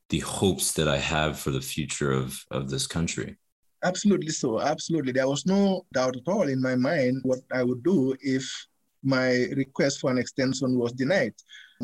[0.10, 3.38] the hopes that I have for the future of of this country.
[3.84, 4.62] Absolutely so.
[4.62, 5.12] Absolutely.
[5.12, 8.44] There was no doubt at all in my mind what I would do if
[9.04, 11.34] my request for an extension was denied.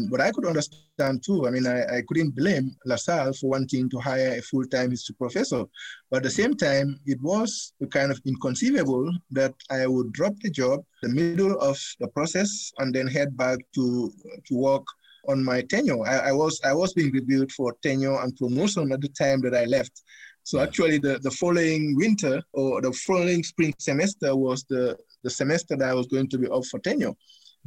[0.10, 1.46] But I could understand too.
[1.46, 5.66] I mean, I, I couldn't blame LaSalle for wanting to hire a full-time history professor.
[6.10, 10.50] But at the same time, it was kind of inconceivable that I would drop the
[10.50, 14.14] job the middle of the process and then head back to,
[14.48, 14.86] to work
[15.28, 16.02] on my tenure.
[16.06, 19.54] I, I was I was being reviewed for tenure and promotion at the time that
[19.54, 20.02] I left.
[20.50, 25.78] So actually, the, the following winter or the following spring semester was the, the semester
[25.78, 27.14] that I was going to be up for tenure.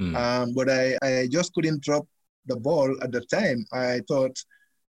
[0.00, 0.16] Mm.
[0.16, 2.08] Um, but I, I just couldn't drop
[2.46, 3.64] the ball at the time.
[3.72, 4.36] I thought,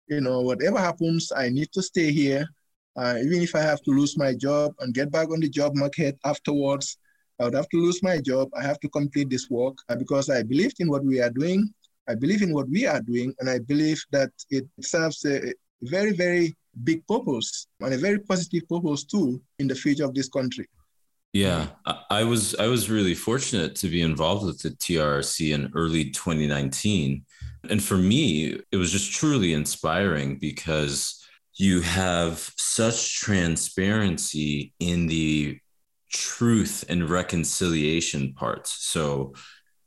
[0.07, 2.46] you know, whatever happens, I need to stay here.
[2.94, 5.74] Uh, even if I have to lose my job and get back on the job
[5.74, 6.96] market afterwards,
[7.40, 8.50] I would have to lose my job.
[8.57, 11.68] I have to complete this work uh, because I believed in what we are doing.
[12.09, 16.12] I believe in what we are doing, and I believe that it serves a very,
[16.12, 20.69] very big purpose and a very positive purpose too in the future of this country.
[21.33, 21.69] Yeah,
[22.11, 27.25] I was I was really fortunate to be involved with the TRC in early 2019.
[27.69, 35.59] And for me, it was just truly inspiring because you have such transparency in the
[36.11, 38.85] truth and reconciliation parts.
[38.87, 39.35] So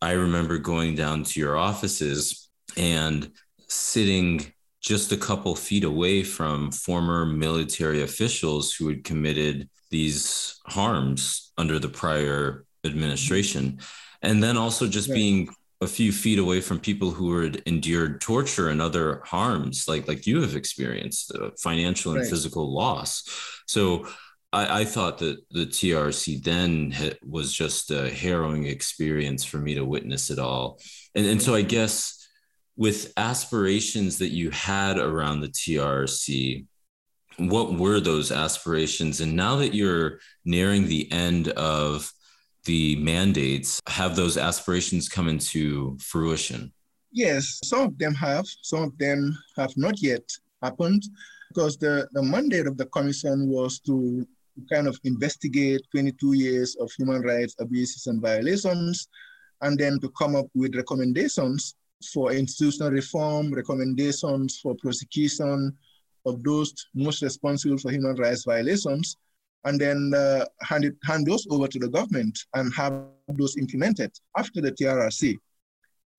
[0.02, 3.32] I remember going down to your offices and
[3.68, 11.52] sitting just a couple feet away from former military officials who had committed these harms
[11.58, 13.80] under the prior administration.
[14.22, 15.15] And then also just right.
[15.15, 15.50] being
[15.82, 20.26] a few feet away from people who had endured torture and other harms like like
[20.26, 22.30] you have experienced uh, financial and right.
[22.30, 23.24] physical loss
[23.67, 24.08] so
[24.54, 26.96] I, I thought that the TRC then
[27.28, 30.80] was just a harrowing experience for me to witness it all.
[31.15, 32.23] And, and so I guess
[32.76, 36.66] with aspirations that you had around the TRC,
[37.38, 39.22] what were those aspirations?
[39.22, 42.12] And now that you're nearing the end of
[42.66, 46.72] the mandates, have those aspirations come into fruition?
[47.12, 50.24] Yes, some of them have, some of them have not yet
[50.62, 51.04] happened
[51.50, 54.26] because the, the mandate of the commission was to
[54.72, 59.08] kind of investigate 22 years of human rights abuses and violations
[59.62, 61.76] and then to come up with recommendations
[62.10, 65.76] for institutional reform, recommendations for prosecution
[66.26, 69.18] of those most responsible for human rights violations,
[69.66, 74.12] and then uh, hand, it, hand those over to the government and have those implemented
[74.38, 75.38] after the TRRC.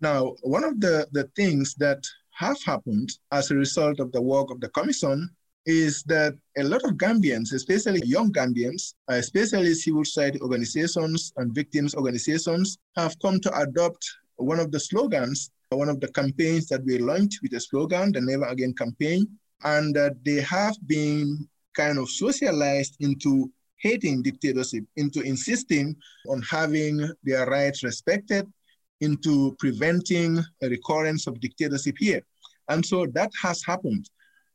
[0.01, 4.51] Now, one of the, the things that have happened as a result of the work
[4.51, 5.31] of the commission
[5.67, 11.95] is that a lot of Gambians, especially young Gambians, especially civil society organizations and victims
[11.95, 14.05] organizations, have come to adopt
[14.37, 18.21] one of the slogans one of the campaigns that we launched with a slogan, the
[18.21, 19.27] Never Again campaign,
[19.63, 25.95] and that they have been kind of socialized into hating dictatorship, into insisting
[26.29, 28.47] on having their rights respected,
[29.01, 32.23] into preventing a recurrence of dictatorship here.
[32.69, 34.09] And so that has happened.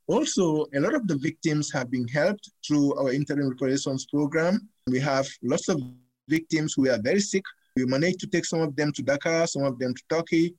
[0.07, 4.67] Also, a lot of the victims have been helped through our interim reparations program.
[4.87, 5.79] We have lots of
[6.27, 7.43] victims who are very sick.
[7.75, 10.55] We managed to take some of them to Dakar, some of them to Turkey,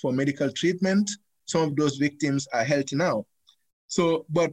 [0.00, 1.10] for medical treatment.
[1.46, 3.26] Some of those victims are healthy now.
[3.86, 4.52] So, but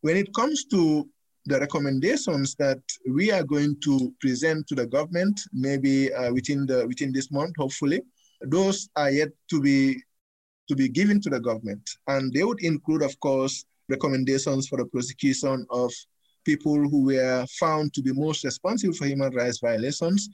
[0.00, 1.08] when it comes to
[1.46, 6.86] the recommendations that we are going to present to the government, maybe uh, within the
[6.86, 8.00] within this month, hopefully,
[8.40, 10.02] those are yet to be
[10.68, 14.86] to be given to the government, and they would include, of course, recommendations for the
[14.86, 15.92] prosecution of
[16.44, 20.30] people who were found to be most responsible for human rights violations,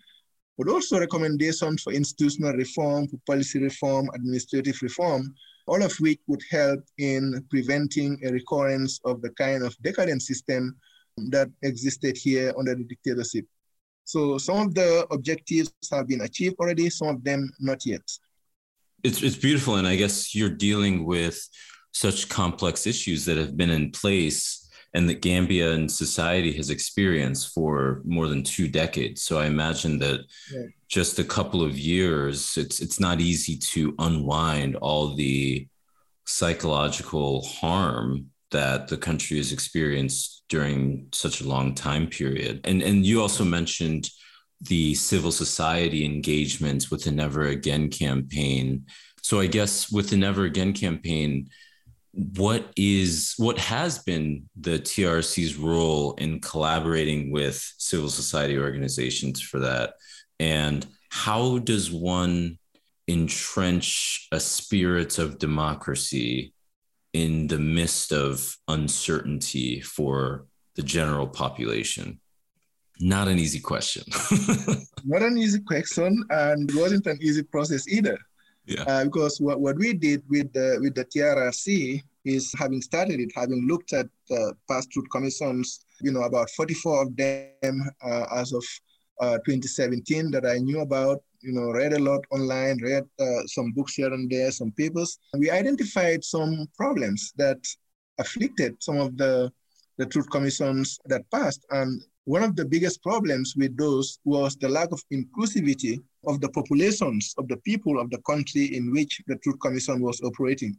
[0.61, 5.35] but also recommendations for institutional reform, for policy reform, administrative reform,
[5.67, 10.77] all of which would help in preventing a recurrence of the kind of decadent system
[11.31, 13.47] that existed here under the dictatorship.
[14.05, 18.03] So some of the objectives have been achieved already, some of them not yet.
[19.03, 19.77] It's, it's beautiful.
[19.77, 21.41] And I guess you're dealing with
[21.93, 27.55] such complex issues that have been in place and that Gambia and society has experienced
[27.55, 29.23] for more than two decades.
[29.23, 30.21] So I imagine that
[30.53, 30.65] yeah.
[30.89, 35.69] just a couple of years, it's it's not easy to unwind all the
[36.27, 42.61] psychological harm that the country has experienced during such a long time period.
[42.65, 44.11] And and you also mentioned
[44.61, 48.87] the civil society engagements with the Never Again campaign.
[49.23, 51.49] So I guess with the Never Again campaign,
[52.13, 59.61] what is what has been the TRC's role in collaborating with civil society organizations for
[59.61, 59.95] that?
[60.39, 62.59] And how does one
[63.07, 66.53] entrench a spirit of democracy
[67.13, 70.47] in the midst of uncertainty for
[70.77, 72.21] the general population?
[73.01, 74.05] Not an easy question.
[75.05, 78.19] Not an easy question and wasn't an easy process either
[78.67, 78.83] yeah.
[78.83, 83.33] Uh, because what, what we did with the, with the TRRC is having started it,
[83.35, 88.53] having looked at uh, past truth commissions, you know, about 44 of them uh, as
[88.53, 88.65] of
[89.21, 93.73] uh, 2017 that I knew about, you know, read a lot online, read uh, some
[93.73, 95.19] books here and there, some papers.
[95.35, 97.59] We identified some problems that
[98.19, 99.51] afflicted some of the,
[99.97, 101.65] the truth commissions that passed.
[101.71, 106.49] And one of the biggest problems with those was the lack of inclusivity of the
[106.51, 110.77] populations of the people of the country in which the Truth Commission was operating.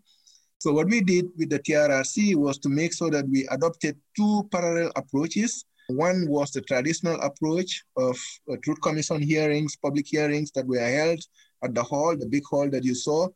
[0.60, 4.48] So what we did with the TRRC was to make sure that we adopted two
[4.52, 5.66] parallel approaches.
[5.88, 8.16] One was the traditional approach of
[8.52, 11.20] uh, Truth Commission hearings, public hearings that were held
[11.64, 13.28] at the hall, the big hall that you saw.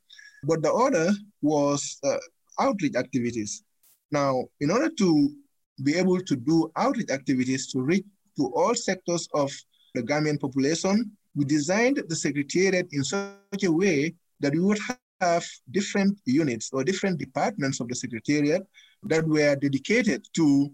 [0.44, 2.18] But the other was uh,
[2.60, 3.64] outreach activities.
[4.12, 5.30] Now, in order to
[5.84, 8.06] be able to do outreach activities to reach
[8.38, 9.52] to all sectors of
[9.96, 14.80] the Gambian population, we designed the secretariat in such a way that we would
[15.22, 18.66] have different units or different departments of the secretariat
[19.04, 20.72] that were dedicated to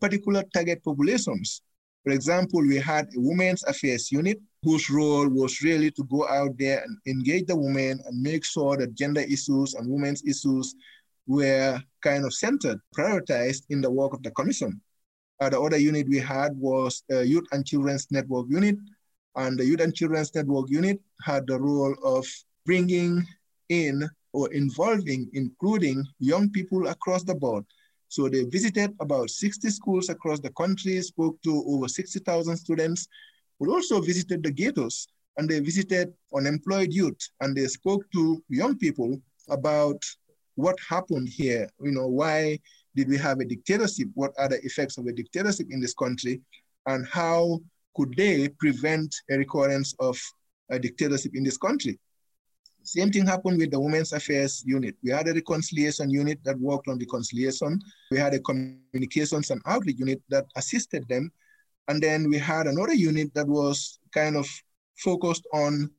[0.00, 1.62] particular target populations.
[2.04, 6.56] For example, we had a women's affairs unit whose role was really to go out
[6.58, 10.74] there and engage the women and make sure that gender issues and women's issues
[11.26, 14.80] were kind of centered, prioritized in the work of the commission.
[15.40, 18.76] Uh, the other unit we had was a Youth and Children's Network unit,
[19.36, 22.26] and the Youth and Children's Network unit had the role of
[22.66, 23.26] bringing
[23.68, 27.64] in or involving, including young people across the board,
[28.08, 33.08] So they visited about 60 schools across the country, spoke to over 60,000 students,
[33.58, 35.06] but also visited the ghettos
[35.38, 39.18] and they visited unemployed youth and they spoke to young people
[39.48, 39.96] about
[40.56, 41.70] what happened here.
[41.80, 42.58] You know, why
[42.94, 44.08] did we have a dictatorship?
[44.12, 46.42] What are the effects of a dictatorship in this country?
[46.84, 47.60] And how
[47.94, 50.18] could they prevent a recurrence of
[50.70, 51.98] a dictatorship in this country?
[52.84, 54.96] Same thing happened with the Women's Affairs unit.
[55.04, 57.80] We had a reconciliation unit that worked on the reconciliation.
[58.10, 61.30] We had a communications and outreach unit that assisted them.
[61.88, 64.48] And then we had another unit that was kind of
[64.98, 65.90] focused on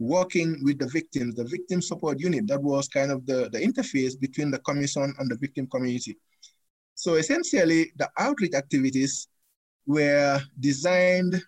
[0.00, 4.18] working with the victims, the victim support unit that was kind of the, the interface
[4.18, 6.18] between the commission and the victim community.
[6.96, 9.28] So essentially, the outreach activities
[9.86, 11.42] were designed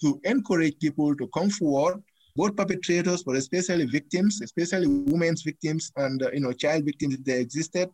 [0.00, 2.02] to encourage people to come forward,
[2.36, 7.24] both perpetrators, but especially victims, especially women's victims and uh, you know child victims if
[7.24, 7.88] they existed,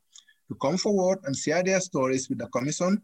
[0.48, 3.00] to come forward and share their stories with the commission,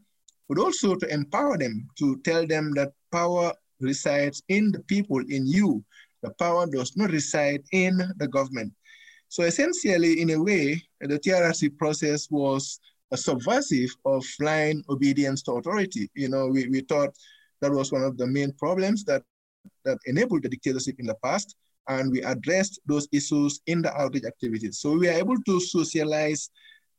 [0.49, 5.47] but also to empower them, to tell them that power resides in the people, in
[5.47, 5.85] you.
[6.23, 8.73] The power does not reside in the government.
[9.29, 12.81] So essentially, in a way, the TRRC process was
[13.15, 16.11] subversive of blind obedience to authority.
[16.15, 17.15] You know, we, we thought
[17.61, 19.23] that was one of the main problems that,
[19.85, 21.57] that enabled the dictatorship in the past,
[21.89, 24.79] and we addressed those issues in the outreach activities.
[24.79, 26.51] So we are able to socialize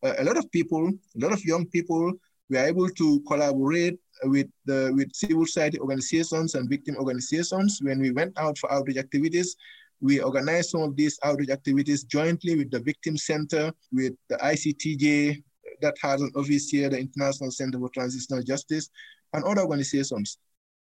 [0.04, 2.14] uh, a lot of people, a lot of young people.
[2.50, 7.80] We are able to collaborate with the with civil society organizations and victim organizations.
[7.82, 9.58] When we went out for outreach activities,
[10.00, 15.44] we organized some of these outreach activities jointly with the Victim Center, with the ICTJ,
[15.82, 18.90] that has an office here, the International Center for Transitional Justice,
[19.34, 20.38] and other organizations.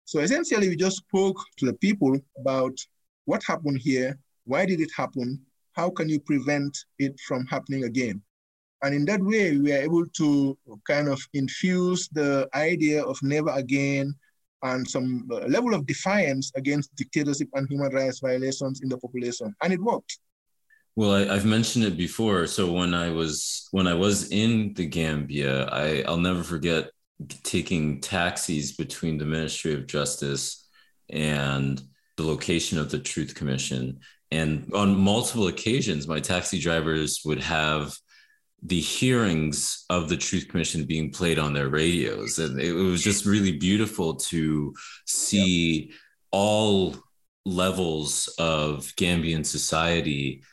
[0.06, 2.78] So essentially, we just spoke to the people about
[3.26, 5.40] what happened here, why did it happen,
[5.74, 8.22] how can you prevent it from happening again?
[8.84, 13.52] And in that way, we are able to kind of infuse the idea of never
[13.52, 14.16] again
[14.64, 19.56] and some uh, level of defiance against dictatorship and human rights violations in the population.
[19.62, 20.20] And it worked.
[20.96, 22.48] Well, I, have mentioned it before.
[22.48, 26.92] So when I was when I was in the Gambia, I, I'll never forget
[27.44, 30.68] taking taxis between the Ministry of Justice
[31.10, 31.82] and
[32.18, 34.00] the location of the Truth Commission.
[34.32, 37.96] And on multiple occasions, my taxi drivers would have
[38.64, 42.38] the hearings of the Truth Commission being played on their radios.
[42.38, 44.74] And it was just really beautiful to
[45.06, 45.96] see yep.
[46.32, 46.96] all
[47.46, 50.44] levels of Gambian society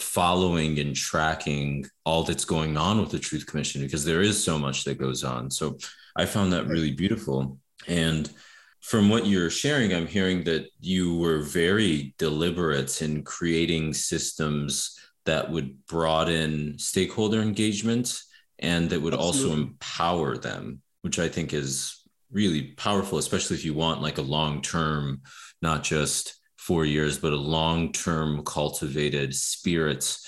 [0.00, 4.58] following and tracking all that's going on with the Truth Commission because there is so
[4.58, 5.50] much that goes on.
[5.50, 5.78] So
[6.16, 7.58] I found that really beautiful.
[7.86, 8.30] And
[8.80, 15.50] from what you're sharing, I'm hearing that you were very deliberate in creating systems that
[15.50, 18.20] would broaden stakeholder engagement
[18.58, 19.50] and that would Absolutely.
[19.50, 24.22] also empower them, which I think is really powerful, especially if you want like a
[24.22, 25.22] long term,
[25.60, 26.36] not just
[26.66, 30.18] four years, but a long term cultivated spirit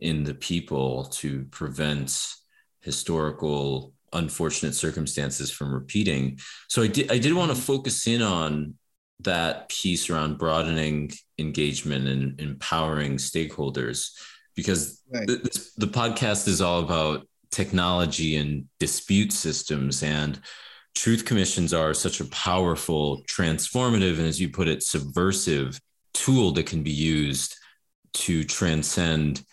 [0.00, 2.26] in the people to prevent
[2.80, 6.38] historical unfortunate circumstances from repeating.
[6.68, 7.66] So I did I did want to mm-hmm.
[7.66, 8.74] focus in on
[9.20, 14.10] that piece around broadening engagement and empowering stakeholders
[14.56, 15.26] because right.
[15.26, 20.40] the, the podcast is all about technology and dispute systems and
[20.94, 25.80] truth commissions are such a powerful, transformative, and as you put it, subversive
[26.12, 27.56] tool that can be used
[28.12, 29.44] to transcend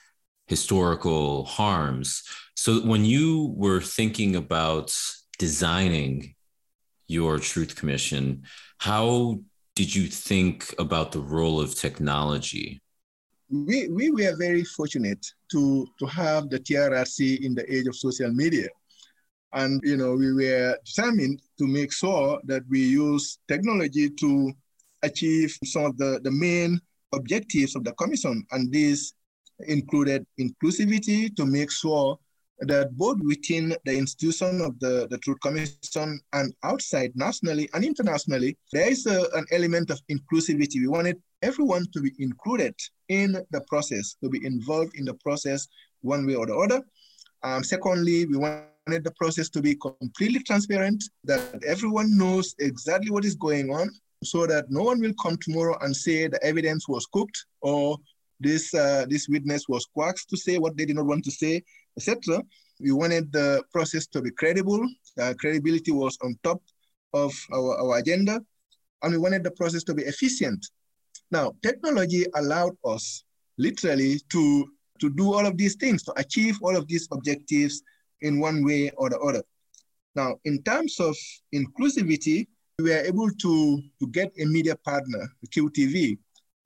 [0.48, 2.24] historical harms.
[2.56, 4.96] So when you were thinking about
[5.40, 6.36] designing
[7.08, 8.44] your truth commission,
[8.78, 9.40] how
[9.76, 12.82] did you think about the role of technology?
[13.50, 18.32] We, we were very fortunate to, to have the TRRC in the age of social
[18.32, 18.68] media.
[19.54, 24.54] And you know, we were determined to make sure that we use technology to
[25.04, 26.80] achieve some of the, the main
[27.14, 28.46] objectives of the commission.
[28.52, 29.14] And these
[29.68, 32.18] included inclusivity to make sure
[32.60, 38.56] that both within the institution of the, the Truth Commission and outside nationally and internationally,
[38.72, 40.76] there is a, an element of inclusivity.
[40.76, 42.76] We wanted everyone to be included
[43.10, 45.68] in the process, to be involved in the process
[46.02, 46.82] one way or the other.
[47.44, 53.12] Um, secondly, we want wanted the process to be completely transparent, that everyone knows exactly
[53.12, 53.90] what is going on,
[54.24, 57.98] so that no one will come tomorrow and say the evidence was cooked or
[58.40, 61.64] this uh, this witness was coaxed to say what they did not want to say,
[61.98, 62.42] etc.
[62.80, 64.84] We wanted the process to be credible.
[65.20, 66.62] Uh, credibility was on top
[67.14, 68.42] of our, our agenda,
[69.04, 70.66] and we wanted the process to be efficient.
[71.30, 73.24] Now, technology allowed us
[73.58, 74.66] literally to
[75.02, 77.84] to do all of these things, to achieve all of these objectives
[78.22, 79.44] in one way or the other.
[80.16, 81.16] Now, in terms of
[81.54, 82.48] inclusivity,
[82.78, 86.18] we were able to, to get a media partner, QTV.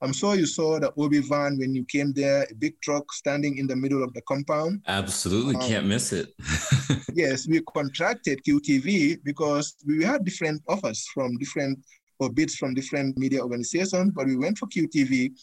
[0.01, 3.57] I'm sure you saw the OB van when you came there, a big truck standing
[3.57, 4.81] in the middle of the compound.
[4.87, 6.33] Absolutely, um, can't miss it.
[7.13, 11.79] yes, we contracted QTV because we had different offers from different
[12.19, 15.33] or bids from different media organizations, but we went for QTV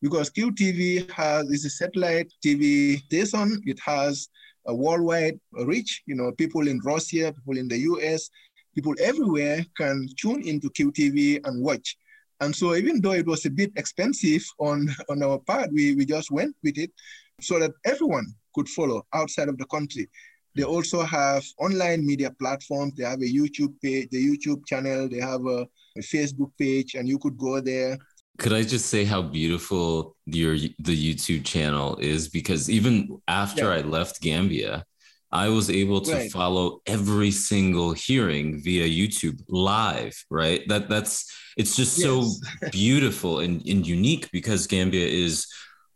[0.00, 3.60] because QTV has is a satellite TV station.
[3.66, 4.28] It has
[4.68, 6.02] a worldwide reach.
[6.06, 8.30] You know, people in Russia, people in the US,
[8.74, 11.96] people everywhere can tune into QTV and watch.
[12.40, 16.04] And so even though it was a bit expensive on, on our part, we, we
[16.04, 16.92] just went with it
[17.40, 20.08] so that everyone could follow outside of the country.
[20.54, 20.68] They mm.
[20.68, 22.94] also have online media platforms.
[22.94, 25.08] They have a YouTube page, the YouTube channel.
[25.08, 25.66] They have a,
[25.96, 27.98] a Facebook page, and you could go there
[28.38, 32.28] could I just say how beautiful your the YouTube channel is?
[32.28, 33.78] Because even after yeah.
[33.78, 34.84] I left Gambia,
[35.30, 36.30] I was able to right.
[36.30, 40.66] follow every single hearing via YouTube live, right?
[40.68, 42.06] That that's it's just yes.
[42.06, 45.46] so beautiful and, and unique because Gambia is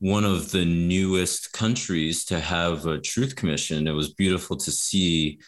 [0.01, 3.87] one of the newest countries to have a truth commission.
[3.87, 5.39] It was beautiful to see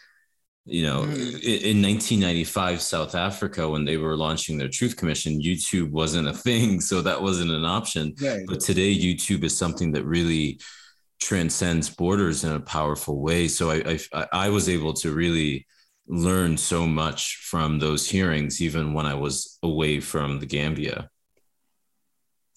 [0.66, 1.42] you know mm.
[1.42, 6.80] in, 1995 south africa when they were launching their truth commission youtube wasn't a thing
[6.90, 8.14] so that wasn't an option.
[8.20, 8.40] Right.
[8.46, 10.58] but today youtube is something that really
[11.24, 13.48] transcends borders in a powerful way.
[13.48, 15.66] So I, I i was able to really
[16.06, 21.08] learn so much from those hearings even when i was away from the gambia.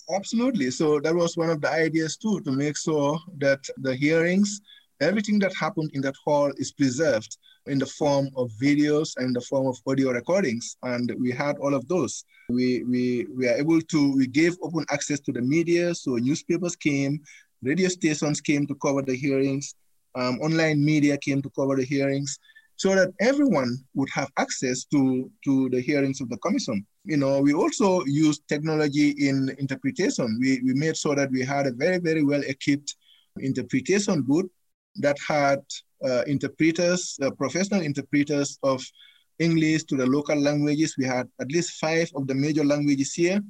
[0.09, 0.71] Absolutely.
[0.71, 4.61] So that was one of the ideas too to make sure that the hearings
[4.99, 7.37] everything that happened in that hall is preserved
[7.67, 10.77] in the form of videos and the form of audio recordings.
[10.83, 12.23] And we had all of those.
[12.49, 15.93] We, we, we are able to, we gave open access to the media.
[15.95, 17.21] So newspapers came,
[17.61, 19.75] radio stations came to cover the hearings,
[20.15, 22.39] um, online media came to cover the hearings
[22.77, 26.85] so that everyone would have access to, to the hearings of the commission.
[27.05, 30.37] You know, we also used technology in interpretation.
[30.39, 32.95] We, we made sure that we had a very, very well equipped
[33.39, 34.45] interpretation booth
[34.97, 35.61] that had
[36.03, 38.83] uh, interpreters, uh, professional interpreters of
[39.39, 40.95] English to the local languages.
[40.97, 43.41] We had at least five of the major languages here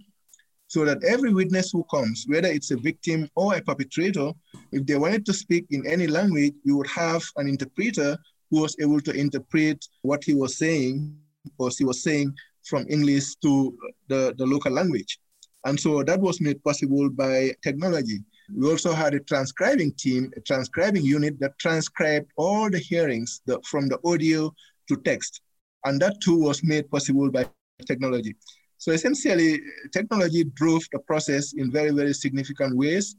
[0.68, 4.32] so that every witness who comes, whether it's a victim or a perpetrator,
[4.72, 8.18] if they wanted to speak in any language, we would have an interpreter
[8.52, 11.18] who was able to interpret what he was saying
[11.58, 12.34] or she was saying
[12.66, 13.78] from English to
[14.10, 15.20] the, the local language.
[15.64, 18.20] And so that was made possible by technology.
[18.56, 23.60] We also had a transcribing team, a transcribing unit that transcribed all the hearings the,
[23.64, 24.54] from the audio
[24.88, 25.42] to text.
[25.86, 27.46] And that too was made possible by
[27.86, 28.36] technology.
[28.78, 29.60] So essentially,
[29.92, 33.16] technology drove the process in very, very significant ways.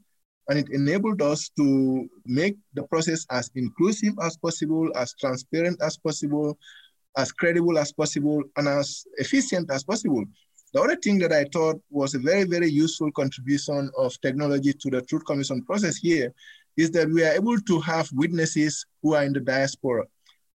[0.47, 5.97] And it enabled us to make the process as inclusive as possible, as transparent as
[5.97, 6.57] possible,
[7.17, 10.25] as credible as possible, and as efficient as possible.
[10.71, 14.89] The other thing that I thought was a very, very useful contribution of technology to
[14.91, 16.31] the Truth Commission process here
[16.77, 20.05] is that we are able to have witnesses who are in the diaspora.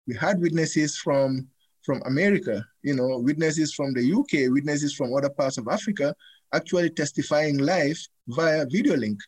[0.08, 1.48] We had witnesses from,
[1.82, 6.16] from America, you know, witnesses from the UK, witnesses from other parts of Africa,
[6.54, 9.20] actually testifying live via video link.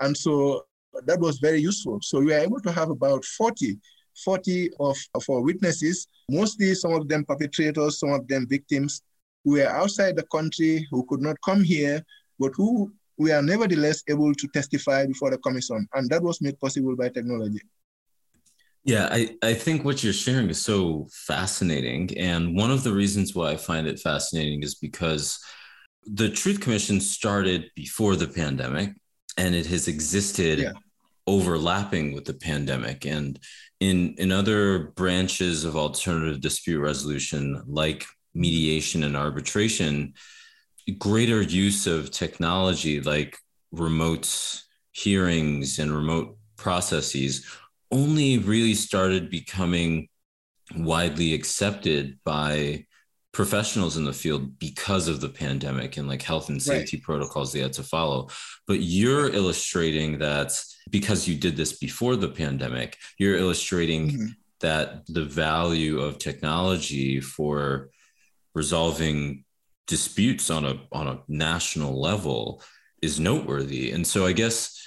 [0.00, 0.66] And so
[1.06, 2.00] that was very useful.
[2.02, 3.78] So we were able to have about 40,
[4.24, 9.02] 40 of, of our witnesses, mostly some of them perpetrators, some of them victims,
[9.44, 12.04] who were outside the country, who could not come here,
[12.38, 15.86] but who were nevertheless able to testify before the commission.
[15.94, 17.60] And that was made possible by technology.
[18.84, 22.16] Yeah, I, I think what you're sharing is so fascinating.
[22.18, 25.38] And one of the reasons why I find it fascinating is because
[26.04, 28.90] the Truth Commission started before the pandemic
[29.36, 30.72] and it has existed yeah.
[31.28, 33.06] overlapping with the pandemic.
[33.06, 33.38] And
[33.78, 38.04] in, in other branches of alternative dispute resolution, like
[38.34, 40.14] mediation and arbitration,
[40.98, 43.36] greater use of technology like
[43.70, 44.62] remote
[44.92, 47.46] hearings and remote processes
[47.90, 50.08] only really started becoming
[50.76, 52.86] widely accepted by
[53.32, 57.04] professionals in the field because of the pandemic and like health and safety right.
[57.04, 58.28] protocols they had to follow.
[58.66, 60.52] But you're illustrating that
[60.90, 64.26] because you did this before the pandemic, you're illustrating mm-hmm.
[64.60, 67.90] that the value of technology for
[68.54, 69.44] resolving
[69.86, 72.62] disputes on a on a national level
[73.02, 73.90] is noteworthy.
[73.90, 74.80] And so I guess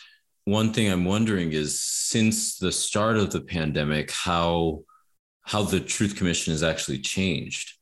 [0.46, 4.84] one thing I'm wondering is since the start of the pandemic, how
[5.42, 7.78] how the Truth Commission has actually changed,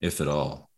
[0.00, 0.70] if at all.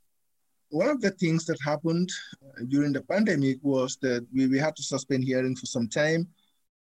[0.71, 2.11] One of the things that happened
[2.43, 6.29] uh, during the pandemic was that we, we had to suspend hearing for some time.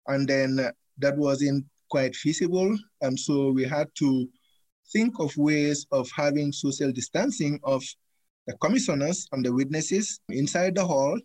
[0.07, 2.78] And then uh, that was in quite feasible.
[3.01, 4.30] And so we had to
[4.92, 7.84] think of ways of having social distancing of
[8.48, 11.20] the commissioners and the witnesses inside the hall.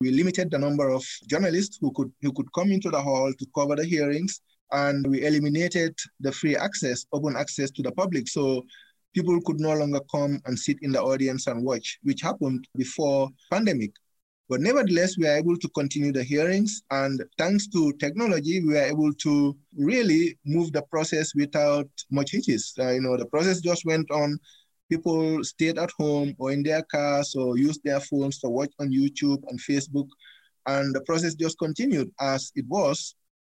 [0.00, 3.46] We limited the number of journalists who could, who could come into the hall to
[3.54, 4.40] cover the hearings,
[4.72, 8.28] and we eliminated the free access, open access to the public.
[8.28, 8.64] So
[9.14, 13.28] people could no longer come and sit in the audience and watch, which happened before
[13.50, 13.92] pandemic.
[14.48, 16.82] But nevertheless, we are able to continue the hearings.
[16.90, 22.74] And thanks to technology, we are able to really move the process without much hitches.
[22.78, 24.38] Uh, you know, the process just went on.
[24.90, 28.90] People stayed at home or in their cars or used their phones to watch on
[28.90, 30.08] YouTube and Facebook.
[30.66, 33.14] And the process just continued as it was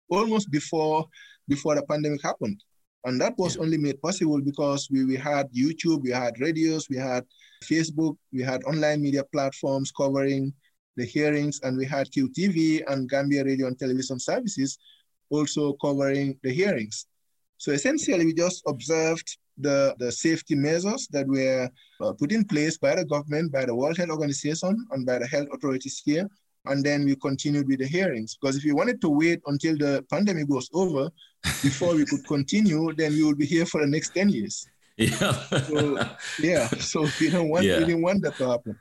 [0.08, 1.06] almost before,
[1.48, 2.62] before the pandemic happened.
[3.04, 3.62] And that was yeah.
[3.62, 7.24] only made possible because we, we had YouTube, we had radios, we had
[7.62, 10.52] Facebook, we had online media platforms covering
[10.96, 14.78] the hearings, and we had QTV and Gambia Radio and Television Services
[15.30, 17.06] also covering the hearings.
[17.58, 21.68] So essentially, we just observed the, the safety measures that were
[22.00, 25.26] uh, put in place by the government, by the World Health Organization, and by the
[25.26, 26.28] health authorities here.
[26.66, 28.36] And then we continued with the hearings.
[28.40, 31.10] Because if we wanted to wait until the pandemic was over
[31.62, 34.66] before we could continue, then we would be here for the next 10 years.
[34.96, 35.32] Yeah.
[35.48, 35.98] so,
[36.40, 36.68] yeah.
[36.68, 37.80] So we don't want, yeah.
[37.80, 38.78] we didn't want that to happen.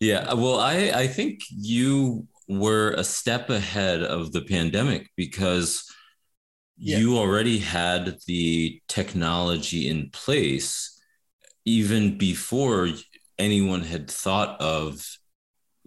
[0.00, 5.84] Yeah, uh, well, I I think you were a step ahead of the pandemic because
[6.76, 6.98] yeah.
[6.98, 11.00] you already had the technology in place
[11.64, 12.88] even before
[13.38, 15.06] anyone had thought of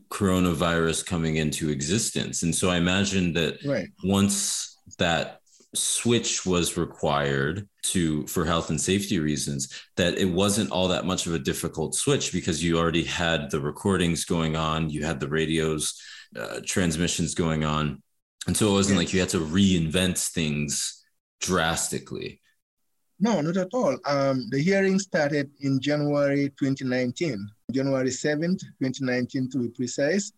[0.10, 2.44] coronavirus coming into existence.
[2.44, 3.88] And so I imagine that right.
[4.04, 5.40] once that
[5.76, 11.26] switch was required to for health and safety reasons that it wasn't all that much
[11.26, 15.28] of a difficult switch because you already had the recordings going on you had the
[15.28, 16.00] radios
[16.36, 18.02] uh, transmissions going on.
[18.48, 21.04] And so it wasn't like you had to reinvent things
[21.42, 22.42] drastically.
[23.20, 23.98] No not at all.
[24.06, 30.32] Um, the hearing started in january 2019 january 7th 2019 to be precise.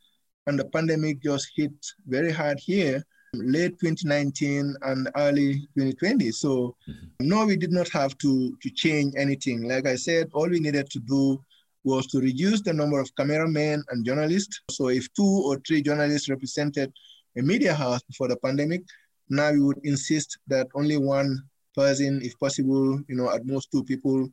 [0.47, 1.73] And the pandemic just hit
[2.05, 3.03] very hard here
[3.43, 6.31] late 2019 and early 2020.
[6.31, 7.27] So mm-hmm.
[7.27, 9.67] no, we did not have to, to change anything.
[9.67, 11.39] Like I said, all we needed to do
[11.83, 14.59] was to reduce the number of cameramen and journalists.
[14.71, 16.91] So if two or three journalists represented
[17.37, 18.81] a media house before the pandemic,
[19.29, 21.43] now we would insist that only one
[21.75, 24.27] person, if possible, you know, at most two people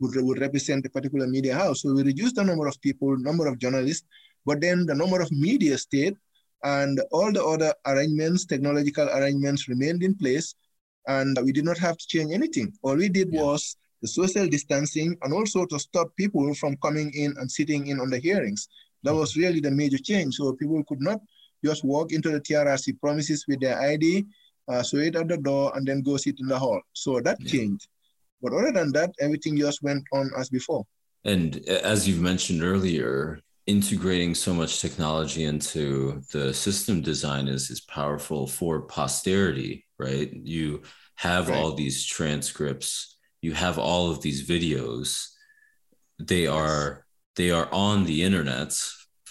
[0.00, 1.82] would, would represent a particular media house.
[1.82, 4.06] So we reduced the number of people, number of journalists,
[4.44, 6.16] but then the number of media stayed
[6.64, 10.54] and all the other arrangements, technological arrangements remained in place
[11.06, 12.72] and we did not have to change anything.
[12.82, 13.42] All we did yeah.
[13.42, 18.00] was the social distancing and also to stop people from coming in and sitting in
[18.00, 18.68] on the hearings.
[19.02, 19.20] That mm-hmm.
[19.20, 20.34] was really the major change.
[20.34, 21.20] So people could not
[21.64, 24.26] just walk into the TRRC premises with their ID,
[24.68, 26.80] uh, so it at the door, and then go sit in the hall.
[26.92, 27.50] So that yeah.
[27.50, 27.88] changed.
[28.42, 30.84] But other than that, everything just went on as before.
[31.24, 37.80] And as you've mentioned earlier, integrating so much technology into the system design is is
[37.80, 40.32] powerful for posterity right?
[40.32, 40.82] You
[41.16, 41.56] have right.
[41.56, 43.16] all these transcripts.
[43.40, 45.28] You have all of these videos.
[46.18, 46.52] They yes.
[46.52, 47.06] are
[47.36, 48.74] they are on the internet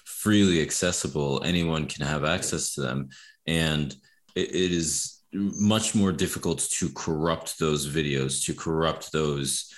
[0.06, 1.42] freely accessible.
[1.44, 3.10] Anyone can have access to them.
[3.48, 3.96] And
[4.36, 9.74] it, it is much more difficult to corrupt those videos to corrupt those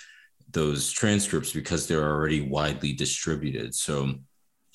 [0.50, 3.74] those transcripts because they're already widely distributed.
[3.74, 4.14] So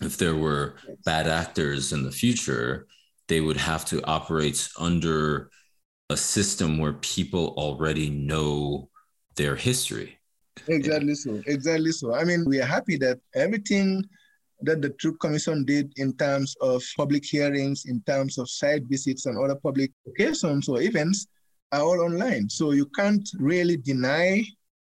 [0.02, 0.76] if there were
[1.06, 2.88] bad actors in the future,
[3.28, 5.50] they would have to operate under
[6.10, 8.90] a system where people already know
[9.36, 10.20] their history.
[10.68, 11.42] Exactly so.
[11.48, 12.14] Exactly so.
[12.14, 14.04] I mean, we are happy that everything
[14.62, 19.26] that the Truth Commission did in terms of public hearings, in terms of site visits
[19.26, 21.28] and other public occasions or events
[21.72, 22.50] are all online.
[22.50, 24.46] So you can't really deny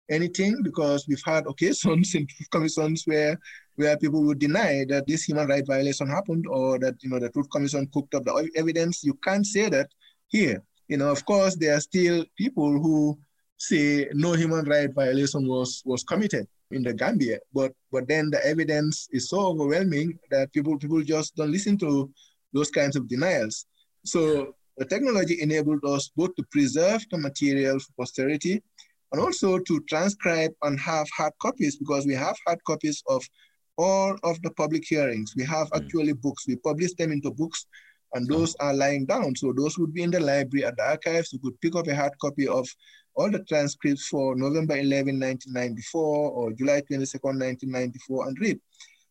[0.10, 3.38] anything because we've had occasions in commissions where
[3.76, 7.30] where people would deny that this human right violation happened or that you know the
[7.30, 9.04] truth commission cooked up the evidence.
[9.04, 9.90] You can't say that
[10.28, 10.64] here.
[10.88, 13.18] You know of course there are still people who
[13.58, 18.46] say no human right violation was was committed in the gambia but but then the
[18.46, 22.12] evidence is so overwhelming that people people just don't listen to
[22.54, 23.66] those kinds of denials.
[24.06, 28.64] So the technology enabled us both to preserve the material for posterity
[29.16, 33.24] and also to transcribe and have hard copies because we have hard copies of
[33.78, 35.34] all of the public hearings.
[35.38, 35.78] We have mm.
[35.78, 36.46] actually books.
[36.46, 37.66] We publish them into books
[38.14, 39.34] and those are lying down.
[39.38, 41.32] So those would be in the library at the archives.
[41.32, 42.68] You could pick up a hard copy of
[43.16, 48.60] all the transcripts for November 11, 1994 or July 22nd, 1994 and read.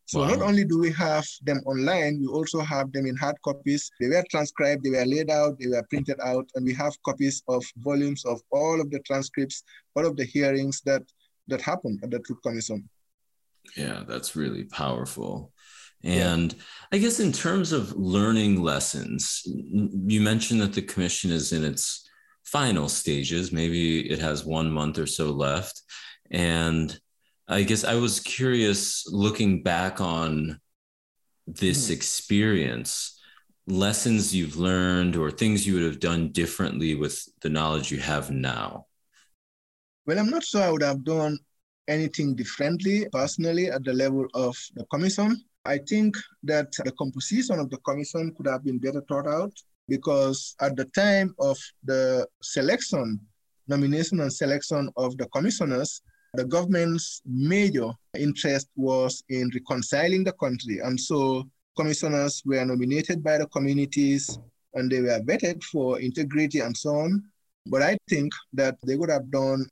[0.05, 0.27] So wow.
[0.27, 3.89] not only do we have them online, we also have them in hard copies.
[3.99, 7.41] They were transcribed, they were laid out, they were printed out, and we have copies
[7.47, 9.63] of volumes of all of the transcripts,
[9.95, 11.03] all of the hearings that
[11.47, 12.89] that happened at the Truth Commission.
[13.75, 15.51] Yeah, that's really powerful.
[16.03, 16.55] And.
[16.91, 22.07] I guess in terms of learning lessons, you mentioned that the commission is in its
[22.45, 23.51] final stages.
[23.51, 25.81] Maybe it has one month or so left.
[26.31, 26.97] And
[27.47, 30.59] I guess I was curious looking back on
[31.45, 31.91] this mm.
[31.91, 33.19] experience,
[33.67, 38.31] lessons you've learned or things you would have done differently with the knowledge you have
[38.31, 38.87] now.
[40.07, 41.37] Well, I'm not sure I would have done
[41.87, 45.39] anything differently personally at the level of the commission.
[45.65, 49.53] I think that the composition of the commission could have been better thought out
[49.87, 53.19] because at the time of the selection,
[53.67, 56.01] nomination and selection of the commissioners,
[56.35, 60.79] the government's major interest was in reconciling the country.
[60.79, 61.43] And so
[61.75, 64.39] commissioners were nominated by the communities
[64.73, 67.23] and they were vetted for integrity and so on.
[67.67, 69.65] But I think that they would have done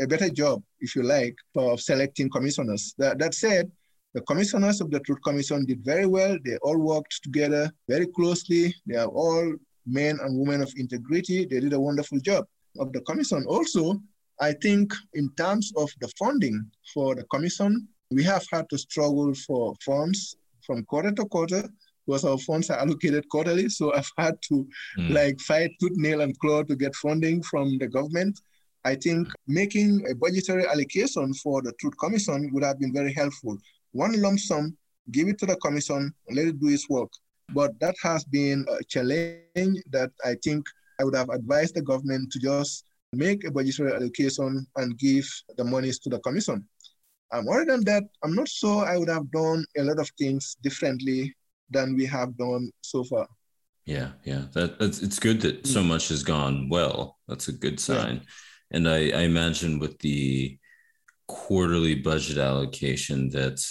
[0.00, 2.94] a better job, if you like, of selecting commissioners.
[2.98, 3.70] That, that said,
[4.14, 6.38] the commissioners of the Truth Commission did very well.
[6.44, 8.74] They all worked together very closely.
[8.86, 9.54] They are all
[9.86, 11.44] men and women of integrity.
[11.44, 12.46] They did a wonderful job.
[12.78, 14.00] Of the commission also,
[14.40, 19.34] I think in terms of the funding for the commission, we have had to struggle
[19.34, 21.68] for funds from quarter to quarter
[22.06, 23.68] because our funds are allocated quarterly.
[23.68, 24.66] So I've had to
[24.98, 25.10] mm.
[25.10, 28.40] like fight tooth, nail, and claw to get funding from the government.
[28.84, 33.56] I think making a budgetary allocation for the Truth Commission would have been very helpful.
[33.92, 34.76] One lump sum,
[35.10, 37.10] give it to the commission, let it do its work.
[37.50, 40.66] But that has been a challenge that I think
[41.00, 45.64] I would have advised the government to just make a budgetary allocation and give the
[45.64, 46.66] monies to the commission.
[47.32, 50.56] Um, other than that, I'm not sure I would have done a lot of things
[50.62, 51.34] differently
[51.70, 53.26] than we have done so far.
[53.84, 55.88] Yeah, yeah, that, that's it's good that so mm.
[55.88, 57.18] much has gone well.
[57.28, 58.76] That's a good sign, yeah.
[58.76, 60.58] and I, I imagine with the
[61.26, 63.62] quarterly budget allocation that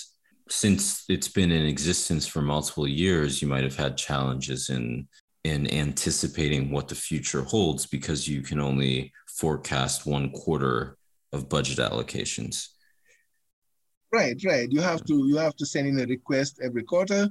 [0.49, 5.07] since it's been in existence for multiple years, you might have had challenges in
[5.43, 10.97] in anticipating what the future holds because you can only forecast one quarter
[11.31, 12.69] of budget allocations.
[14.11, 14.71] Right, right.
[14.71, 17.29] You have to you have to send in a request every quarter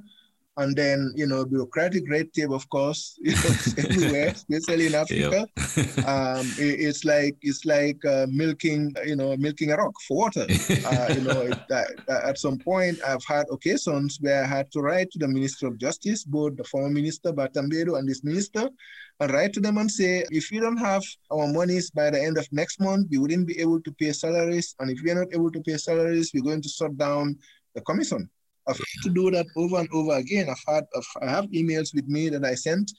[0.58, 5.46] and then you know bureaucratic red tape of course you know, everywhere especially in africa.
[5.56, 6.06] Yep.
[6.06, 10.46] um, it, it's like it's like uh, milking you know milking a rock for water.
[10.82, 14.80] Uh, you know it, uh, at some point i've had occasions where i had to
[14.80, 18.68] write to the minister of justice both the former minister Ba Tambadou and this minister
[19.20, 22.36] and write to them and say if we don't have our monies by the end
[22.36, 25.32] of next month we wouldn't be able to pay salaries and if we are not
[25.32, 27.36] able to pay salaries we're going to shut down
[27.74, 28.28] the commission
[28.68, 30.48] I've had to do that over and over again.
[30.48, 30.84] I've had,
[31.20, 32.92] I have emails with me that I sent,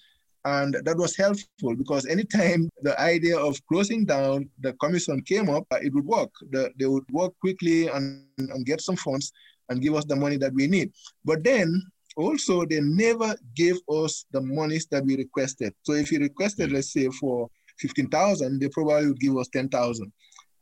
[0.45, 5.66] and that was helpful because anytime the idea of closing down the commission came up,
[5.72, 6.32] uh, it would work.
[6.51, 9.32] The, they would work quickly and, and get some funds
[9.70, 10.91] and give us the money that we need.
[11.24, 11.82] But then
[12.18, 15.74] also, they never gave us the monies that we requested.
[15.84, 17.49] So if you requested, let's say, for
[17.80, 20.11] 15,000, they probably would give us 10,000.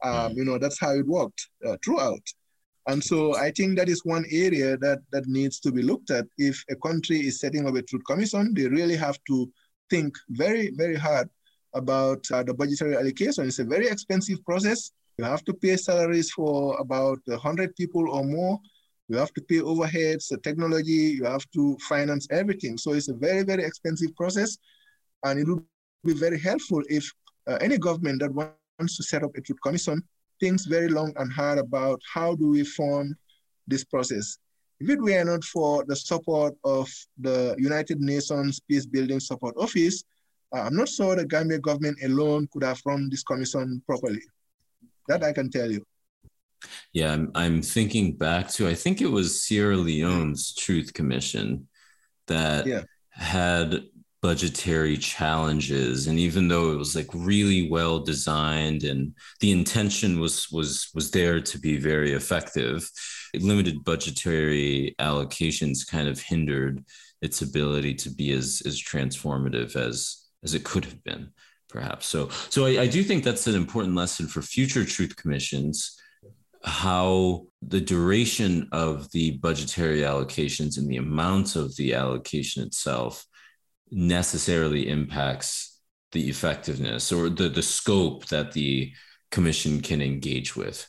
[0.04, 0.36] Um, mm.
[0.36, 2.22] you know, that's how it worked uh, throughout.
[2.88, 6.26] And so I think that is one area that, that needs to be looked at.
[6.38, 9.52] If a country is setting up a truth commission, they really have to
[9.90, 11.30] think very, very hard
[11.74, 13.48] about uh, the budgetary allocation.
[13.48, 14.92] It's a very expensive process.
[15.18, 18.60] You have to pay salaries for about 100 people or more.
[19.10, 22.78] You have to pay overheads, the technology, you have to finance everything.
[22.78, 24.58] So it's a very, very expensive process.
[25.24, 25.64] And it would
[26.04, 27.12] be very helpful if
[27.48, 30.02] uh, any government that wants to set up a truth commission
[30.42, 33.16] thinks very long and hard about how do we form
[33.68, 34.38] this process.
[34.82, 36.90] If it were not for the support of
[37.20, 40.04] the United Nations Peace Building Support Office,
[40.54, 44.24] uh, I'm not sure the Gambia government alone could have run this commission properly.
[45.08, 45.86] That I can tell you.
[46.94, 51.68] Yeah, I'm, I'm thinking back to, I think it was Sierra Leone's Truth Commission
[52.28, 52.84] that yeah.
[53.12, 53.84] had
[54.22, 56.08] budgetary challenges.
[56.08, 61.12] And even though it was like really well designed and the intention was was was
[61.12, 62.90] there to be very effective
[63.34, 66.84] limited budgetary allocations kind of hindered
[67.22, 71.30] its ability to be as as transformative as as it could have been
[71.70, 72.06] perhaps.
[72.06, 75.98] So so I, I do think that's an important lesson for future truth commissions
[76.64, 83.26] how the duration of the budgetary allocations and the amount of the allocation itself
[83.92, 85.80] necessarily impacts
[86.12, 88.92] the effectiveness or the, the scope that the
[89.32, 90.88] commission can engage with.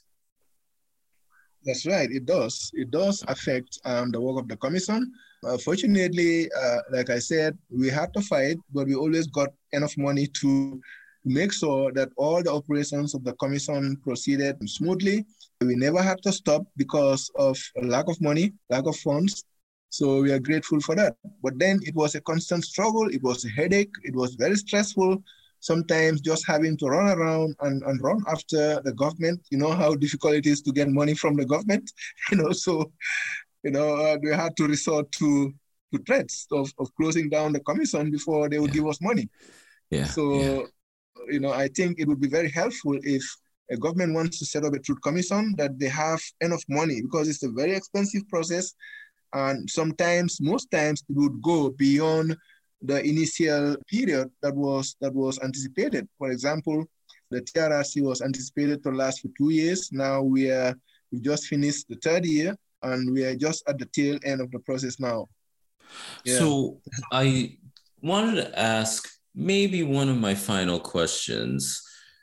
[1.64, 2.11] That's right.
[2.11, 2.70] It does.
[2.74, 5.12] It does affect um, the work of the commission.
[5.44, 9.96] Uh, fortunately, uh, like I said, we had to fight, but we always got enough
[9.96, 10.80] money to
[11.24, 15.24] make sure that all the operations of the commission proceeded smoothly.
[15.61, 19.44] We never had to stop because of lack of money, lack of funds.
[19.93, 21.16] So we are grateful for that.
[21.43, 23.09] But then it was a constant struggle.
[23.09, 23.93] It was a headache.
[24.05, 25.22] It was very stressful
[25.61, 29.40] sometimes just having to run around and, and run after the government.
[29.51, 31.90] You know how difficult it is to get money from the government,
[32.30, 32.90] you know, so,
[33.62, 35.55] you know, uh, we had to resort to,
[35.93, 38.80] to threats of, of closing down the commission before they would yeah.
[38.80, 39.28] give us money.
[39.90, 40.07] Yeah.
[40.07, 40.62] So, yeah.
[41.28, 43.22] you know, I think it would be very helpful if
[43.70, 47.28] a government wants to set up a truth commission that they have enough money because
[47.28, 48.74] it's a very expensive process.
[49.33, 52.37] And sometimes, most times, it would go beyond
[52.83, 56.09] the initial period that was that was anticipated.
[56.18, 56.85] For example,
[57.30, 59.91] the TRRC was anticipated to last for two years.
[59.93, 60.74] Now we are
[61.11, 64.51] we just finished the third year and we are just at the tail end of
[64.51, 65.28] the process now.
[66.24, 66.39] Yeah.
[66.39, 66.80] So
[67.12, 67.59] I
[68.03, 71.83] wanted to ask maybe one of my final questions.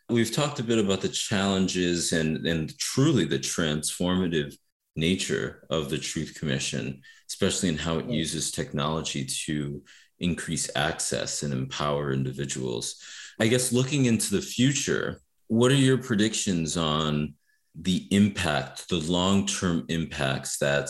[0.09, 4.55] We've talked a bit about the challenges and, and truly the transformative
[4.99, 9.81] nature of the Truth Commission, especially in how it uses technology to
[10.19, 13.01] increase access and empower individuals.
[13.39, 17.35] I guess looking into the future, what are your predictions on
[17.79, 20.89] the impact, the long term impacts that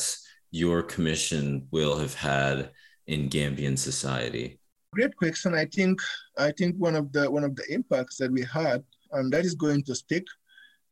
[0.51, 2.71] your commission will have had
[3.07, 4.59] in Gambian society?
[4.93, 5.53] Great question.
[5.53, 6.01] I think
[6.37, 9.53] I think one of the one of the impacts that we had, and that is
[9.53, 10.25] going to stick,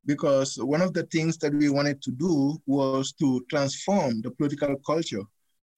[0.08, 4.76] because one of the things that we wanted to do was to transform the political
[4.78, 5.24] culture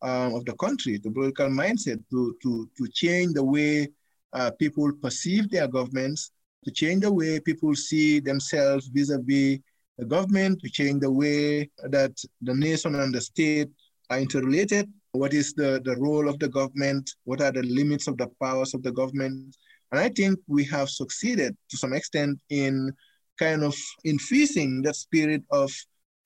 [0.03, 3.89] um, of the country, the political mindset, to, to, to change the way
[4.33, 6.31] uh, people perceive their governments,
[6.63, 9.59] to change the way people see themselves vis-a-vis
[9.97, 13.69] the government, to change the way that the nation and the state
[14.09, 14.87] are interrelated.
[15.11, 17.09] What is the, the role of the government?
[17.23, 19.57] What are the limits of the powers of the government?
[19.91, 22.93] And I think we have succeeded to some extent in
[23.39, 25.71] kind of infusing that spirit of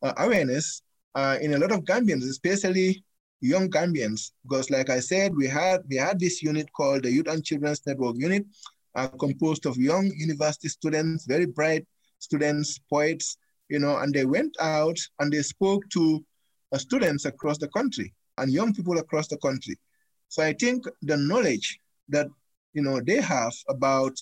[0.01, 0.81] uh, awareness
[1.15, 3.03] uh, in a lot of Gambians, especially
[3.41, 7.27] young Gambians, because like I said, we had we had this unit called the Youth
[7.27, 8.45] and Children's Network Unit,
[8.95, 11.85] uh, composed of young university students, very bright
[12.19, 13.37] students, poets,
[13.69, 16.23] you know, and they went out and they spoke to
[16.71, 19.77] uh, students across the country and young people across the country.
[20.29, 21.77] So I think the knowledge
[22.09, 22.27] that
[22.73, 24.13] you know they have about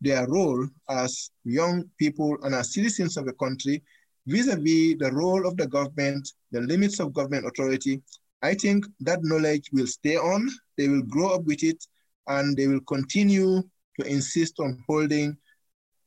[0.00, 3.82] their role as young people and as citizens of the country
[4.26, 8.02] vis-a-vis the role of the government, the limits of government authority,
[8.42, 10.48] I think that knowledge will stay on,
[10.78, 11.84] they will grow up with it,
[12.26, 13.62] and they will continue
[13.98, 15.36] to insist on holding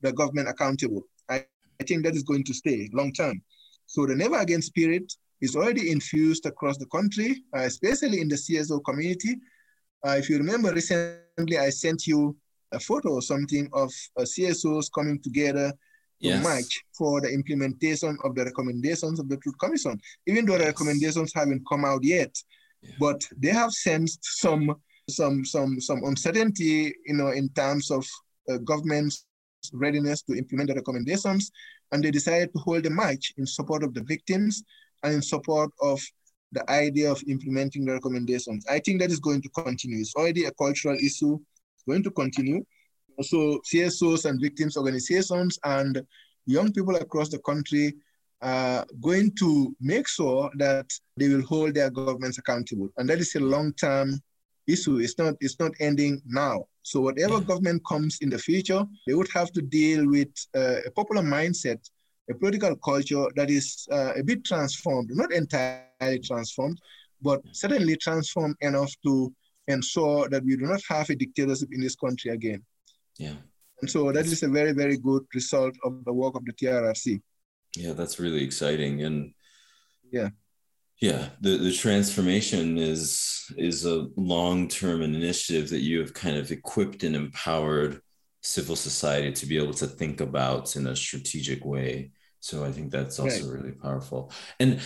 [0.02, 1.04] the government accountable.
[1.30, 1.46] I,
[1.80, 3.42] I think that is going to stay long term.
[3.86, 8.36] So the Never Again spirit is already infused across the country, uh, especially in the
[8.36, 9.36] CSO community.
[10.06, 12.36] Uh, if you remember recently, I sent you
[12.74, 15.72] a photo or something of uh, CSOs coming together
[16.20, 16.44] yes.
[16.44, 21.34] much for the implementation of the recommendations of the Truth Commission, even though the recommendations
[21.34, 22.36] haven't come out yet.
[22.82, 22.92] Yeah.
[23.00, 24.76] But they have sensed some
[25.10, 28.06] some some some uncertainty, you know, in terms of
[28.50, 29.26] uh, government's
[29.74, 31.52] readiness to implement the recommendations,
[31.92, 34.64] and they decided to hold a march in support of the victims
[35.04, 36.02] and in support of
[36.52, 38.66] the idea of implementing the recommendations.
[38.70, 40.00] I think that is going to continue.
[40.00, 41.40] It's already a cultural issue.
[41.88, 42.64] Going to continue
[43.18, 46.02] also CSOs and victims organizations and
[46.46, 47.94] young people across the country
[48.42, 52.90] are going to make sure that they will hold their governments accountable.
[52.98, 54.22] And that is a long-term
[54.68, 54.98] issue.
[54.98, 56.66] It's not, it's not ending now.
[56.82, 60.92] So whatever government comes in the future, they would have to deal with uh, a
[60.92, 61.80] popular mindset,
[62.30, 66.80] a political culture that is uh, a bit transformed, not entirely transformed,
[67.22, 69.34] but certainly transformed enough to
[69.68, 72.64] ensure that we do not have a dictatorship in this country again.
[73.18, 73.36] Yeah.
[73.82, 77.22] And so that is a very, very good result of the work of the TRRC.
[77.76, 79.04] Yeah, that's really exciting.
[79.04, 79.34] And
[80.12, 80.30] yeah.
[81.02, 87.04] Yeah, the, the transformation is is a long-term initiative that you have kind of equipped
[87.04, 88.00] and empowered
[88.42, 92.12] civil society to be able to think about in a strategic way.
[92.40, 93.62] So I think that's also right.
[93.62, 94.32] really powerful.
[94.60, 94.80] And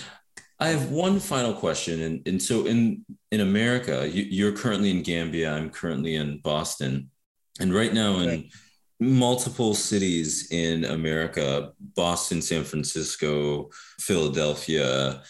[0.59, 2.01] I have one final question.
[2.01, 7.09] And, and so in, in America, you, you're currently in Gambia, I'm currently in Boston.
[7.59, 8.49] And right now, in
[8.99, 15.21] multiple cities in America, Boston, San Francisco, Philadelphia,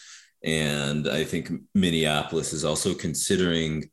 [0.43, 3.89] and I think Minneapolis is also considering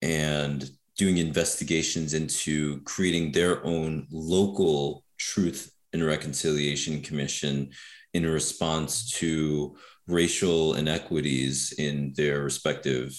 [0.00, 7.70] and doing investigations into creating their own local truth and Reconciliation Commission
[8.12, 9.76] in response to
[10.06, 13.18] racial inequities in their respective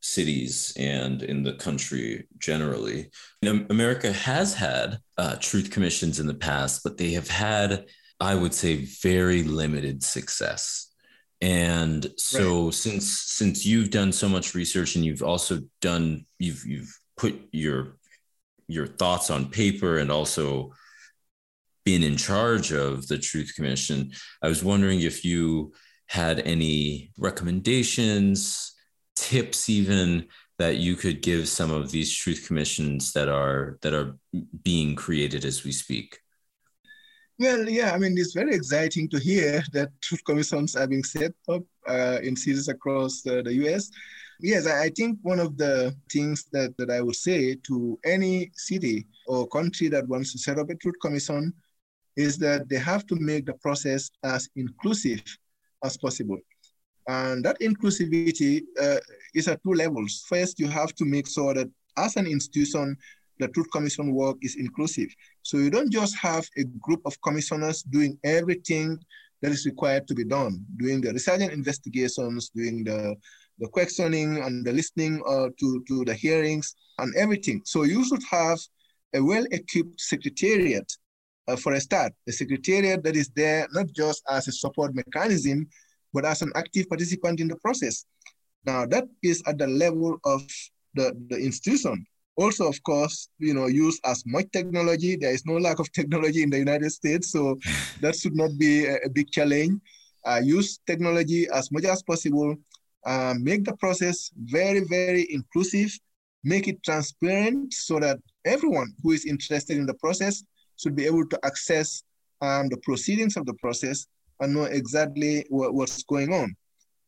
[0.00, 3.10] cities and in the country generally.
[3.42, 7.86] Know, America has had uh, truth commissions in the past, but they have had,
[8.20, 10.88] I would say, very limited success.
[11.40, 12.74] And so right.
[12.74, 17.96] since since you've done so much research and you've also done you've you've put your
[18.68, 20.72] your thoughts on paper and also
[21.84, 25.72] been in charge of the Truth Commission, I was wondering if you
[26.12, 28.74] had any recommendations,
[29.16, 30.26] tips, even
[30.58, 34.18] that you could give some of these truth commissions that are that are
[34.62, 36.18] being created as we speak.
[37.38, 41.32] Well, yeah, I mean, it's very exciting to hear that truth commissions are being set
[41.48, 43.90] up uh, in cities across uh, the US.
[44.38, 49.06] Yes, I think one of the things that, that I would say to any city
[49.26, 51.54] or country that wants to set up a truth commission
[52.16, 55.22] is that they have to make the process as inclusive
[55.82, 56.38] as possible.
[57.08, 59.00] And that inclusivity uh,
[59.34, 60.24] is at two levels.
[60.28, 62.96] First, you have to make sure that as an institution,
[63.38, 65.08] the Truth Commission work is inclusive.
[65.42, 68.98] So you don't just have a group of commissioners doing everything
[69.40, 73.16] that is required to be done, doing the research and investigations, doing the,
[73.58, 77.60] the questioning and the listening uh, to, to the hearings and everything.
[77.64, 78.60] So you should have
[79.14, 80.90] a well-equipped secretariat
[81.48, 85.68] uh, for a start, the secretariat that is there not just as a support mechanism,
[86.12, 88.04] but as an active participant in the process.
[88.64, 90.42] Now that is at the level of
[90.94, 92.06] the, the institution.
[92.36, 95.16] Also, of course, you know, use as much technology.
[95.16, 97.58] There is no lack of technology in the United States, so
[98.00, 99.80] that should not be a, a big challenge.
[100.24, 102.56] Uh, use technology as much as possible.
[103.04, 105.90] Uh, make the process very, very inclusive.
[106.44, 110.42] Make it transparent so that everyone who is interested in the process
[110.82, 112.02] should be able to access
[112.40, 114.06] um, the proceedings of the process
[114.40, 116.56] and know exactly what, what's going on.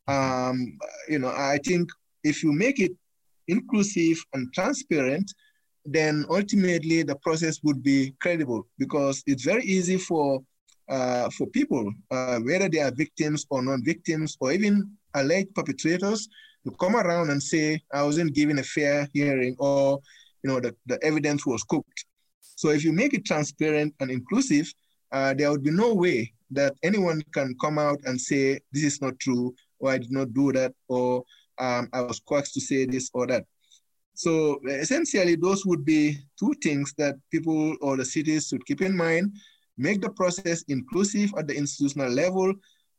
[0.07, 1.89] Um, you know, I think
[2.22, 2.93] if you make it
[3.49, 5.33] inclusive and transparent,
[5.85, 10.43] then ultimately the process would be credible because it's very easy for
[10.89, 16.29] uh, for people, uh, whether they are victims or non-victims or even alleged perpetrators,
[16.64, 20.01] to come around and say, I wasn't given a fair hearing or,
[20.43, 22.05] you know, the, the evidence was cooked.
[22.57, 24.72] So if you make it transparent and inclusive,
[25.12, 29.00] uh, there would be no way that anyone can come out and say, this is
[29.00, 31.24] not true, or I did not do that, or
[31.59, 33.44] um, I was coaxed to say this or that.
[34.14, 38.96] So essentially, those would be two things that people or the cities should keep in
[38.96, 39.36] mind.
[39.76, 42.55] Make the process inclusive at the institutional level,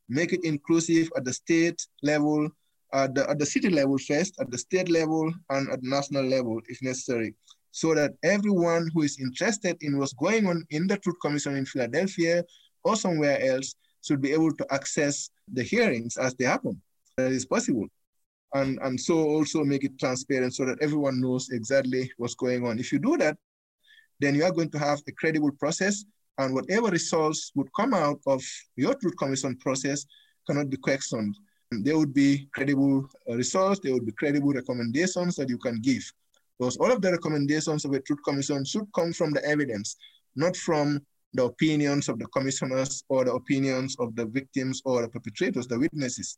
[0.10, 2.50] make it inclusive at the state level,
[2.94, 6.26] at the, at the city level first, at the state level, and at the national
[6.26, 7.34] level if necessary,
[7.76, 11.66] so that everyone who is interested in what's going on in the Truth Commission in
[11.66, 12.42] Philadelphia
[12.86, 16.82] or somewhere else should be able to access the hearings as they happen.
[17.18, 17.88] That is possible.
[18.54, 22.80] And, and so also make it transparent so that everyone knows exactly what's going on.
[22.80, 23.36] If you do that,
[24.22, 26.06] then you are going to have a credible process
[26.38, 28.42] and whatever results would come out of
[28.78, 30.06] your truth commission process
[30.48, 31.36] cannot be questioned.
[31.72, 36.10] There would be credible uh, results, there would be credible recommendations that you can give.
[36.60, 39.98] Because all of the recommendations of a truth commission should come from the evidence,
[40.36, 41.02] not from
[41.34, 45.78] the opinions of the commissioners or the opinions of the victims or the perpetrators, the
[45.78, 46.38] witnesses.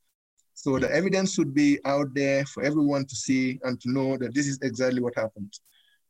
[0.56, 4.34] So the evidence should be out there for everyone to see and to know that
[4.34, 5.54] this is exactly what happened.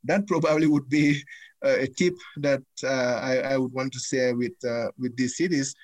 [0.05, 1.21] That probably would be
[1.65, 5.35] uh, a tip that uh, I, I, would want to share with, uh, with these
[5.35, 5.75] cities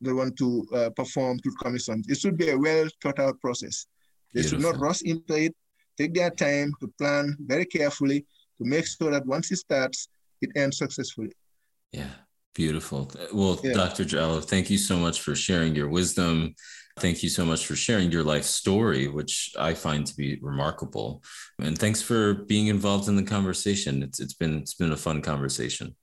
[0.00, 2.08] that want to uh, perform truth commissions.
[2.08, 3.86] It should be a well thought out process.
[4.34, 4.58] They Beautiful.
[4.58, 5.54] should not rush into it,
[5.98, 8.20] take their time to plan very carefully
[8.58, 10.08] to make sure that once it starts,
[10.40, 11.32] it ends successfully.
[11.92, 12.10] Yeah,
[12.58, 13.08] Beautiful.
[13.32, 13.72] Well, yeah.
[13.72, 14.04] Dr.
[14.04, 16.56] Jallow, thank you so much for sharing your wisdom.
[16.98, 21.22] Thank you so much for sharing your life story, which I find to be remarkable.
[21.60, 24.02] And thanks for being involved in the conversation.
[24.02, 25.94] It's it's been it's been a fun conversation.